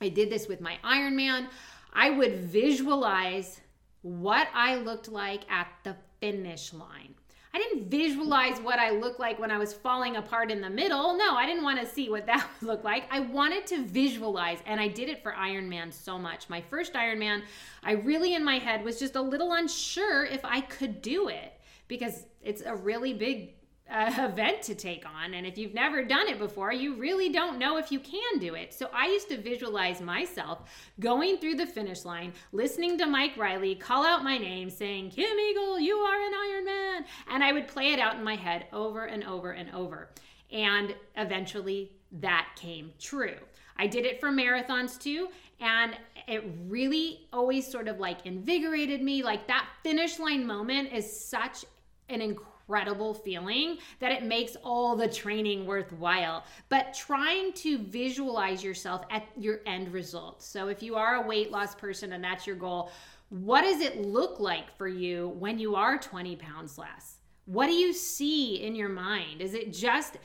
I 0.02 0.10
did 0.10 0.30
this 0.30 0.48
with 0.48 0.62
my 0.62 0.78
Ironman. 0.84 1.48
I 1.94 2.10
would 2.10 2.40
visualize 2.40 3.62
what 4.02 4.48
I 4.54 4.76
looked 4.78 5.10
like 5.10 5.50
at 5.50 5.68
the 5.84 5.96
finish 6.22 6.74
line. 6.74 7.16
I 7.56 7.58
didn't 7.58 7.90
visualize 7.90 8.60
what 8.60 8.80
I 8.80 8.90
looked 8.90 9.18
like 9.18 9.40
when 9.40 9.50
I 9.50 9.58
was 9.58 9.72
falling 9.72 10.18
apart 10.18 10.52
in 10.52 10.60
the 10.60 10.70
middle. 10.70 11.16
No, 11.18 11.38
I 11.38 11.46
didn't 11.46 11.64
want 11.64 11.80
to 11.80 11.88
see 11.88 12.10
what 12.10 12.26
that 12.26 12.46
would 12.60 12.68
look 12.68 12.84
like. 12.84 13.06
I 13.10 13.22
wanted 13.22 13.66
to 13.68 13.82
visualize, 13.86 14.60
and 14.66 14.78
I 14.78 14.90
did 14.90 15.08
it 15.08 15.24
for 15.24 15.32
Ironman 15.32 15.94
so 15.94 16.20
much. 16.20 16.50
My 16.50 16.60
first 16.60 16.96
Ironman, 16.96 17.44
I 17.82 17.94
really 17.94 18.36
in 18.36 18.44
my 18.44 18.58
head 18.58 18.84
was 18.84 19.00
just 19.00 19.16
a 19.16 19.22
little 19.22 19.54
unsure 19.54 20.26
if 20.26 20.44
I 20.44 20.60
could 20.60 21.02
do 21.02 21.30
it 21.30 21.54
because 21.88 22.26
it's 22.42 22.62
a 22.62 22.76
really 22.76 23.14
big 23.14 23.54
uh, 23.90 24.12
event 24.18 24.62
to 24.64 24.76
take 24.76 25.06
on. 25.06 25.34
And 25.36 25.46
if 25.46 25.58
you've 25.58 25.74
never 25.74 26.04
done 26.04 26.28
it 26.28 26.40
before, 26.40 26.74
you 26.74 26.96
really 26.96 27.30
don't 27.30 27.60
know 27.60 27.78
if 27.78 27.92
you 27.92 28.00
can 28.00 28.40
do 28.40 28.56
it. 28.56 28.74
So 28.74 28.90
I 28.94 29.08
used 29.08 29.30
to 29.30 29.38
visualize 29.38 30.02
myself 30.02 30.70
going 31.00 31.38
through 31.38 31.56
the 31.56 31.68
finish 31.68 32.04
line, 32.04 32.34
listening 32.52 32.98
to 32.98 33.06
Mike 33.06 33.38
Reilly 33.38 33.76
call 33.76 34.06
out 34.06 34.24
my 34.24 34.38
name, 34.38 34.70
saying, 34.70 35.12
Kim 35.12 35.38
Eagle, 35.38 35.80
you 35.80 35.96
are 35.96 36.28
an 36.28 36.34
Iron 36.34 36.66
Man. 36.66 37.06
And 37.30 37.44
I 37.44 37.52
would 37.52 37.68
play 37.68 37.94
it 37.94 38.00
out 38.00 38.16
in 38.16 38.24
my 38.24 38.36
head 38.36 38.66
over 38.74 39.06
and 39.06 39.24
over 39.24 39.52
and 39.52 39.74
over. 39.74 40.10
And 40.52 40.96
eventually 41.16 41.92
that 42.20 42.50
came 42.56 42.92
true. 43.00 43.38
I 43.78 43.88
did 43.88 44.06
it 44.06 44.20
for 44.20 44.30
marathons 44.30 45.00
too. 45.00 45.30
And 45.60 45.96
it 46.28 46.44
really 46.68 47.28
always 47.32 47.68
sort 47.68 47.88
of 47.88 48.00
like 48.00 48.26
invigorated 48.26 49.02
me. 49.02 49.22
Like 49.22 49.48
that 49.48 49.68
finish 49.84 50.18
line 50.18 50.46
moment 50.46 50.92
is 50.92 51.10
such 51.20 51.66
an 52.10 52.22
incredible 52.22 52.55
incredible 52.68 53.14
feeling 53.14 53.78
that 54.00 54.12
it 54.12 54.24
makes 54.24 54.56
all 54.64 54.96
the 54.96 55.08
training 55.08 55.66
worthwhile. 55.66 56.44
But 56.70 56.94
trying 56.94 57.54
to 57.54 57.78
visualize 57.78 58.64
yourself 58.64 59.04
at 59.12 59.24
your 59.38 59.60
end 59.66 59.94
result. 59.94 60.42
So 60.42 60.68
if 60.70 60.82
you 60.82 60.96
are 60.96 61.16
a 61.16 61.28
weight 61.28 61.52
loss 61.52 61.76
person 61.76 62.14
and 62.14 62.24
that's 62.24 62.48
your 62.48 62.56
goal, 62.56 62.92
what 63.30 63.62
does 63.62 63.82
it 63.82 64.02
look 64.02 64.40
like 64.40 64.76
for 64.78 64.88
you 64.88 65.30
when 65.40 65.60
you 65.60 65.76
are 65.76 65.98
20 65.98 66.36
pounds 66.38 66.78
less? 66.78 67.18
What 67.46 67.68
do 67.68 67.74
you 67.74 67.94
see 67.94 68.64
in 68.64 68.76
your 68.76 68.90
mind? 68.90 69.42
Is 69.42 69.54
it 69.54 69.72
just 69.72 70.18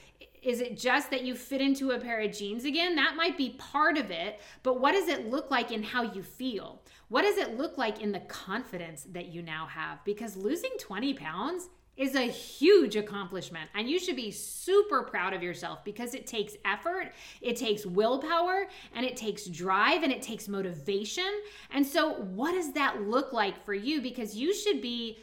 is 0.43 0.63
it 0.63 0.79
just 0.79 1.11
that 1.11 1.23
you 1.23 1.35
fit 1.35 1.61
into 1.61 1.91
a 1.91 1.99
pair 1.99 2.21
of 2.21 2.33
jeans 2.33 2.65
again? 2.65 2.97
That 2.97 3.15
might 3.15 3.37
be 3.37 3.57
part 3.59 3.99
of 3.99 4.11
it, 4.11 4.41
but 4.63 4.81
what 4.81 4.93
does 4.93 5.07
it 5.07 5.29
look 5.29 5.51
like 5.51 5.71
in 5.71 5.83
how 5.83 6.03
you 6.03 6.23
feel? 6.23 6.81
What 7.09 7.23
does 7.23 7.37
it 7.37 7.59
look 7.59 7.77
like 7.77 8.01
in 8.01 8.11
the 8.11 8.21
confidence 8.21 9.07
that 9.13 9.27
you 9.27 9.43
now 9.43 9.67
have? 9.67 10.03
Because 10.03 10.39
losing 10.39 10.71
20 10.79 11.13
pounds 11.13 11.69
is 11.97 12.15
a 12.15 12.23
huge 12.23 12.97
accomplishment. 12.97 13.69
And 13.75 13.89
you 13.89 13.99
should 13.99 14.17
be 14.17 14.31
super 14.31 15.03
proud 15.03 15.33
of 15.33 15.43
yourself 15.43 15.85
because 15.85 16.15
it 16.15 16.27
takes 16.27 16.57
effort, 16.65 17.13
it 17.41 17.57
takes 17.57 17.85
willpower, 17.85 18.67
and 18.95 19.05
it 19.05 19.17
takes 19.17 19.47
drive 19.47 20.03
and 20.03 20.13
it 20.13 20.23
takes 20.23 20.49
motivation. 20.49 21.31
And 21.71 21.87
so, 21.87 22.15
what 22.15 22.53
does 22.53 22.73
that 22.73 23.03
look 23.03 23.33
like 23.33 23.65
for 23.65 23.75
you? 23.75 24.01
Because 24.01 24.35
you 24.35 24.55
should 24.55 24.81
be 24.81 25.19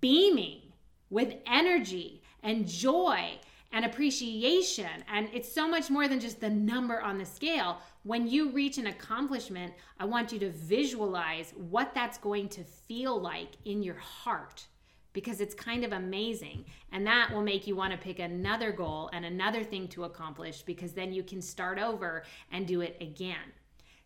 beaming 0.00 0.60
with 1.08 1.34
energy 1.46 2.22
and 2.42 2.66
joy 2.66 3.38
and 3.72 3.84
appreciation. 3.84 4.90
And 5.12 5.28
it's 5.32 5.50
so 5.50 5.68
much 5.68 5.90
more 5.90 6.08
than 6.08 6.20
just 6.20 6.40
the 6.40 6.50
number 6.50 7.00
on 7.00 7.18
the 7.18 7.24
scale. 7.24 7.78
When 8.02 8.26
you 8.26 8.50
reach 8.50 8.78
an 8.78 8.88
accomplishment, 8.88 9.74
I 9.98 10.04
want 10.04 10.32
you 10.32 10.38
to 10.40 10.50
visualize 10.50 11.52
what 11.56 11.94
that's 11.94 12.18
going 12.18 12.48
to 12.50 12.64
feel 12.64 13.20
like 13.20 13.50
in 13.64 13.82
your 13.82 13.98
heart 13.98 14.66
because 15.12 15.40
it's 15.40 15.54
kind 15.54 15.84
of 15.84 15.92
amazing. 15.92 16.64
And 16.92 17.06
that 17.06 17.32
will 17.32 17.42
make 17.42 17.66
you 17.66 17.76
want 17.76 17.92
to 17.92 17.98
pick 17.98 18.18
another 18.18 18.72
goal 18.72 19.10
and 19.12 19.24
another 19.24 19.64
thing 19.64 19.88
to 19.88 20.04
accomplish 20.04 20.62
because 20.62 20.92
then 20.92 21.12
you 21.12 21.22
can 21.22 21.42
start 21.42 21.78
over 21.78 22.24
and 22.52 22.66
do 22.66 22.80
it 22.80 22.96
again. 23.00 23.52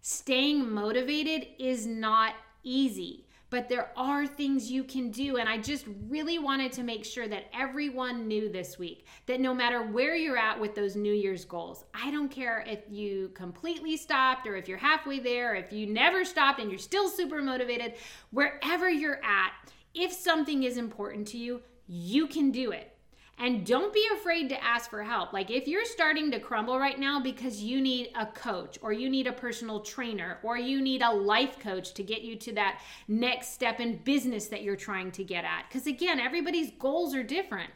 Staying 0.00 0.70
motivated 0.70 1.46
is 1.58 1.86
not 1.86 2.34
easy, 2.62 3.26
but 3.50 3.68
there 3.68 3.90
are 3.96 4.26
things 4.26 4.70
you 4.70 4.82
can 4.84 5.10
do. 5.10 5.36
And 5.36 5.48
I 5.48 5.58
just 5.58 5.86
really 6.08 6.38
wanted 6.38 6.72
to 6.72 6.82
make 6.82 7.04
sure 7.04 7.28
that 7.28 7.44
everyone 7.54 8.26
knew 8.26 8.50
this 8.50 8.78
week 8.78 9.06
that 9.26 9.40
no 9.40 9.54
matter 9.54 9.82
where 9.82 10.16
you're 10.16 10.36
at 10.36 10.60
with 10.60 10.74
those 10.74 10.96
New 10.96 11.12
Year's 11.12 11.44
goals, 11.44 11.84
I 11.94 12.10
don't 12.10 12.30
care 12.30 12.64
if 12.66 12.80
you 12.90 13.30
completely 13.34 13.96
stopped 13.96 14.46
or 14.46 14.56
if 14.56 14.66
you're 14.66 14.76
halfway 14.76 15.20
there, 15.20 15.54
if 15.54 15.72
you 15.72 15.86
never 15.86 16.24
stopped 16.24 16.58
and 16.58 16.70
you're 16.70 16.78
still 16.78 17.08
super 17.08 17.40
motivated, 17.40 17.94
wherever 18.30 18.90
you're 18.90 19.22
at, 19.24 19.52
if 19.94 20.12
something 20.12 20.62
is 20.62 20.76
important 20.76 21.28
to 21.28 21.38
you, 21.38 21.62
you 21.86 22.26
can 22.26 22.50
do 22.50 22.72
it. 22.72 22.90
And 23.36 23.66
don't 23.66 23.92
be 23.92 24.06
afraid 24.14 24.48
to 24.50 24.64
ask 24.64 24.88
for 24.88 25.02
help. 25.02 25.32
Like 25.32 25.50
if 25.50 25.66
you're 25.66 25.84
starting 25.84 26.30
to 26.30 26.38
crumble 26.38 26.78
right 26.78 26.98
now 26.98 27.20
because 27.20 27.62
you 27.62 27.80
need 27.80 28.10
a 28.14 28.26
coach 28.26 28.78
or 28.80 28.92
you 28.92 29.10
need 29.10 29.26
a 29.26 29.32
personal 29.32 29.80
trainer 29.80 30.38
or 30.44 30.56
you 30.56 30.80
need 30.80 31.02
a 31.02 31.10
life 31.10 31.58
coach 31.58 31.94
to 31.94 32.04
get 32.04 32.22
you 32.22 32.36
to 32.36 32.52
that 32.52 32.80
next 33.08 33.52
step 33.52 33.80
in 33.80 33.96
business 33.98 34.46
that 34.48 34.62
you're 34.62 34.76
trying 34.76 35.10
to 35.12 35.24
get 35.24 35.44
at. 35.44 35.64
Because 35.68 35.88
again, 35.88 36.20
everybody's 36.20 36.70
goals 36.78 37.12
are 37.14 37.24
different. 37.24 37.70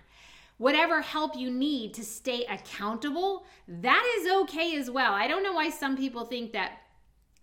Whatever 0.59 1.01
help 1.01 1.37
you 1.37 1.51
need 1.51 1.93
to 1.95 2.05
stay 2.05 2.45
accountable, 2.45 3.45
that 3.67 4.05
is 4.19 4.31
okay 4.43 4.77
as 4.77 4.91
well. 4.91 5.13
I 5.13 5.27
don't 5.27 5.43
know 5.43 5.55
why 5.55 5.71
some 5.71 5.97
people 5.97 6.25
think 6.25 6.53
that 6.53 6.83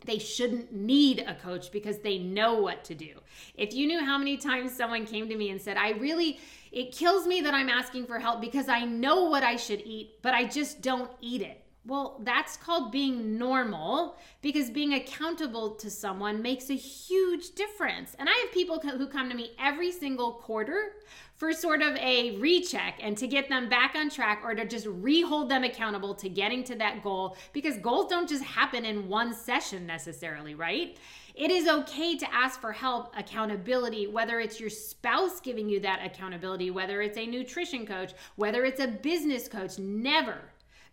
they 0.06 0.20
shouldn't 0.20 0.72
need 0.72 1.20
a 1.28 1.36
coach 1.36 1.72
because 1.72 1.99
they 1.99 2.18
know 2.18 2.56
what 2.62 2.84
to 2.86 2.95
do. 2.95 3.20
If 3.56 3.74
you 3.74 3.88
knew 3.88 4.03
how 4.03 4.18
many 4.18 4.38
times 4.38 4.76
someone 4.76 5.06
came 5.06 5.28
to 5.30 5.36
me 5.36 5.49
and 5.49 5.62
said, 5.62 5.78
I 5.78 5.91
really, 5.91 6.39
it 6.72 6.91
kills 6.91 7.26
me 7.28 7.41
that 7.41 7.53
I'm 7.53 7.70
asking 7.70 8.06
for 8.06 8.20
help 8.20 8.41
because 8.41 8.70
I 8.70 8.86
know 8.86 9.26
what 9.26 9.43
I 9.43 9.56
should 9.56 9.82
eat, 9.86 10.22
but 10.22 10.34
I 10.34 10.45
just 10.45 10.82
don't 10.82 11.12
eat 11.22 11.41
it. 11.41 11.62
Well, 11.88 12.20
that's 12.24 12.58
called 12.58 12.91
being 12.91 13.38
normal 13.38 14.18
because 14.41 14.72
being 14.72 14.95
accountable 14.95 15.76
to 15.76 15.91
someone 15.91 16.41
makes 16.41 16.72
a 16.72 16.76
huge 16.76 17.51
difference. 17.51 18.16
And 18.18 18.28
I 18.28 18.34
have 18.34 18.51
people 18.51 18.80
who 18.80 19.06
come 19.08 19.30
to 19.30 19.36
me 19.36 19.51
every 19.60 19.91
single 19.91 20.34
quarter 20.34 20.93
for 21.36 21.52
sort 21.52 21.82
of 21.82 21.96
a 21.98 22.38
recheck 22.38 23.00
and 23.02 23.18
to 23.18 23.28
get 23.28 23.50
them 23.50 23.68
back 23.68 23.94
on 23.96 24.10
track 24.10 24.42
or 24.44 24.56
to 24.56 24.66
just 24.66 24.88
rehold 24.88 25.50
them 25.50 25.64
accountable 25.64 26.16
to 26.16 26.30
getting 26.30 26.64
to 26.64 26.76
that 26.76 27.04
goal 27.04 27.36
because 27.52 27.78
goals 27.78 28.10
don't 28.10 28.30
just 28.30 28.44
happen 28.44 28.86
in 28.86 29.08
one 29.08 29.34
session 29.34 29.86
necessarily, 29.86 30.56
right? 30.56 30.98
It 31.36 31.52
is 31.52 31.68
okay 31.68 32.18
to 32.18 32.34
ask 32.34 32.62
for 32.62 32.72
help, 32.72 33.14
accountability, 33.18 34.08
whether 34.08 34.40
it's 34.40 34.60
your 34.60 34.70
spouse 34.70 35.42
giving 35.42 35.68
you 35.68 35.82
that 35.82 36.00
accountability, 36.06 36.72
whether 36.72 37.02
it's 37.02 37.18
a 37.18 37.26
nutrition 37.26 37.86
coach, 37.86 38.14
whether 38.38 38.64
it's 38.64 38.80
a 38.80 38.88
business 38.88 39.50
coach. 39.50 39.78
Never 39.78 40.38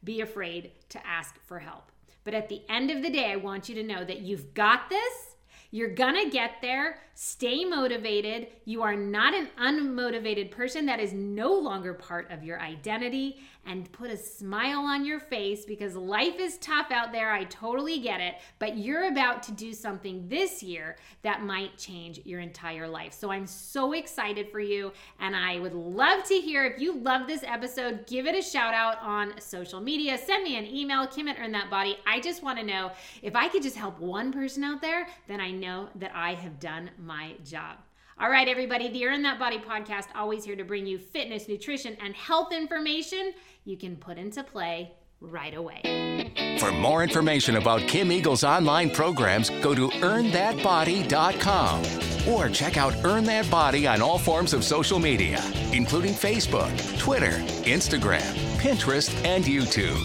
be 0.03 0.21
afraid 0.21 0.73
to 0.89 1.07
ask 1.07 1.41
for 1.47 1.61
help. 1.61 1.93
But 2.25 2.35
at 2.35 2.49
the 2.49 2.63
end 2.69 2.91
of 2.91 3.03
the 3.03 3.11
day, 3.11 3.31
I 3.31 3.37
want 3.37 3.69
you 3.69 3.77
to 3.77 3.83
know 3.85 4.05
that 4.05 4.23
you've 4.23 4.53
got 4.55 4.89
this. 4.89 5.32
You're 5.75 5.95
gonna 5.95 6.29
get 6.29 6.57
there. 6.61 6.99
Stay 7.15 7.65
motivated. 7.65 8.49
You 8.67 8.83
are 8.83 8.95
not 8.95 9.33
an 9.33 9.49
unmotivated 9.59 10.51
person. 10.51 10.85
That 10.85 11.01
is 11.01 11.15
no 11.15 11.55
longer 11.55 11.95
part 11.95 12.31
of 12.31 12.45
your 12.45 12.61
identity. 12.61 13.41
And 13.65 13.91
put 13.93 14.11
a 14.11 14.17
smile 14.17 14.81
on 14.81 15.05
your 15.05 15.21
face 15.21 15.65
because 15.65 15.95
life 15.95 16.39
is 16.39 16.59
tough 16.59 16.91
out 16.91 17.13
there. 17.13 17.31
I 17.31 17.45
totally 17.45 18.01
get 18.01 18.21
it. 18.21 18.35
But 18.59 18.77
you're 18.77 19.09
about 19.09 19.43
to 19.45 19.53
do 19.53 19.73
something 19.73 20.29
this 20.29 20.63
year 20.63 20.97
that 21.23 21.45
might 21.45 21.79
change 21.79 22.21
your 22.25 22.41
entire 22.41 22.89
life. 22.89 23.13
So 23.13 23.31
I'm 23.31 23.47
so 23.47 23.93
excited 23.93 24.51
for 24.51 24.61
you. 24.61 24.93
And 25.21 25.37
I 25.37 25.61
would 25.61 25.75
love 25.75 26.25
to 26.25 26.35
hear 26.35 26.65
if 26.65 26.81
you 26.81 26.99
love 26.99 27.27
this 27.27 27.45
episode, 27.45 28.07
give 28.07 28.27
it 28.27 28.35
a 28.35 28.43
shout 28.43 28.75
out 28.75 28.99
on 29.01 29.41
social 29.41 29.81
media. 29.81 30.19
Send 30.19 30.45
me 30.45 30.57
an 30.57 30.67
email, 30.67 31.07
Kim 31.07 31.29
at 31.29 31.39
Earn 31.39 31.53
That 31.53 31.71
Body. 31.71 31.97
I 32.07 32.21
just 32.21 32.43
want 32.43 32.59
to 32.59 32.65
know 32.65 32.91
if 33.23 33.37
I 33.37 33.49
could 33.49 33.63
just 33.63 33.77
help 33.77 34.01
one 34.01 34.33
person 34.33 34.65
out 34.65 34.83
there, 34.83 35.07
then 35.29 35.41
I 35.41 35.51
know 35.51 35.89
that 35.95 36.13
I 36.15 36.35
have 36.35 36.59
done 36.59 36.91
my 36.99 37.35
job. 37.45 37.79
All 38.23 38.31
right, 38.31 38.47
everybody, 38.47 38.89
the 38.89 39.05
Earn 39.05 39.23
That 39.23 39.41
Body 39.41 39.59
podcast, 39.59 40.05
always 40.15 40.45
here 40.45 40.55
to 40.55 40.63
bring 40.63 40.87
you 40.87 40.97
fitness, 40.97 41.49
nutrition, 41.49 41.97
and 42.01 42.15
health 42.15 42.53
information 42.53 43.33
you 43.65 43.77
can 43.77 43.97
put 43.97 44.17
into 44.17 44.45
play 44.45 44.93
right 45.21 45.55
away. 45.55 46.57
For 46.61 46.71
more 46.71 47.03
information 47.03 47.57
about 47.57 47.81
Kim 47.89 48.13
Eagle's 48.13 48.45
online 48.45 48.91
programs, 48.91 49.51
go 49.61 49.75
to 49.75 49.89
earnthatbody.com 49.89 52.33
or 52.33 52.49
check 52.49 52.77
out 52.77 52.95
Earn 53.05 53.25
That 53.25 53.51
Body 53.51 53.89
on 53.89 54.01
all 54.01 54.19
forms 54.19 54.55
of 54.55 54.63
social 54.63 55.01
media, 55.01 55.43
including 55.73 56.13
Facebook, 56.13 56.71
Twitter, 57.01 57.33
Instagram, 57.65 58.21
Pinterest, 58.59 59.13
and 59.25 59.45
YouTube. 59.45 59.99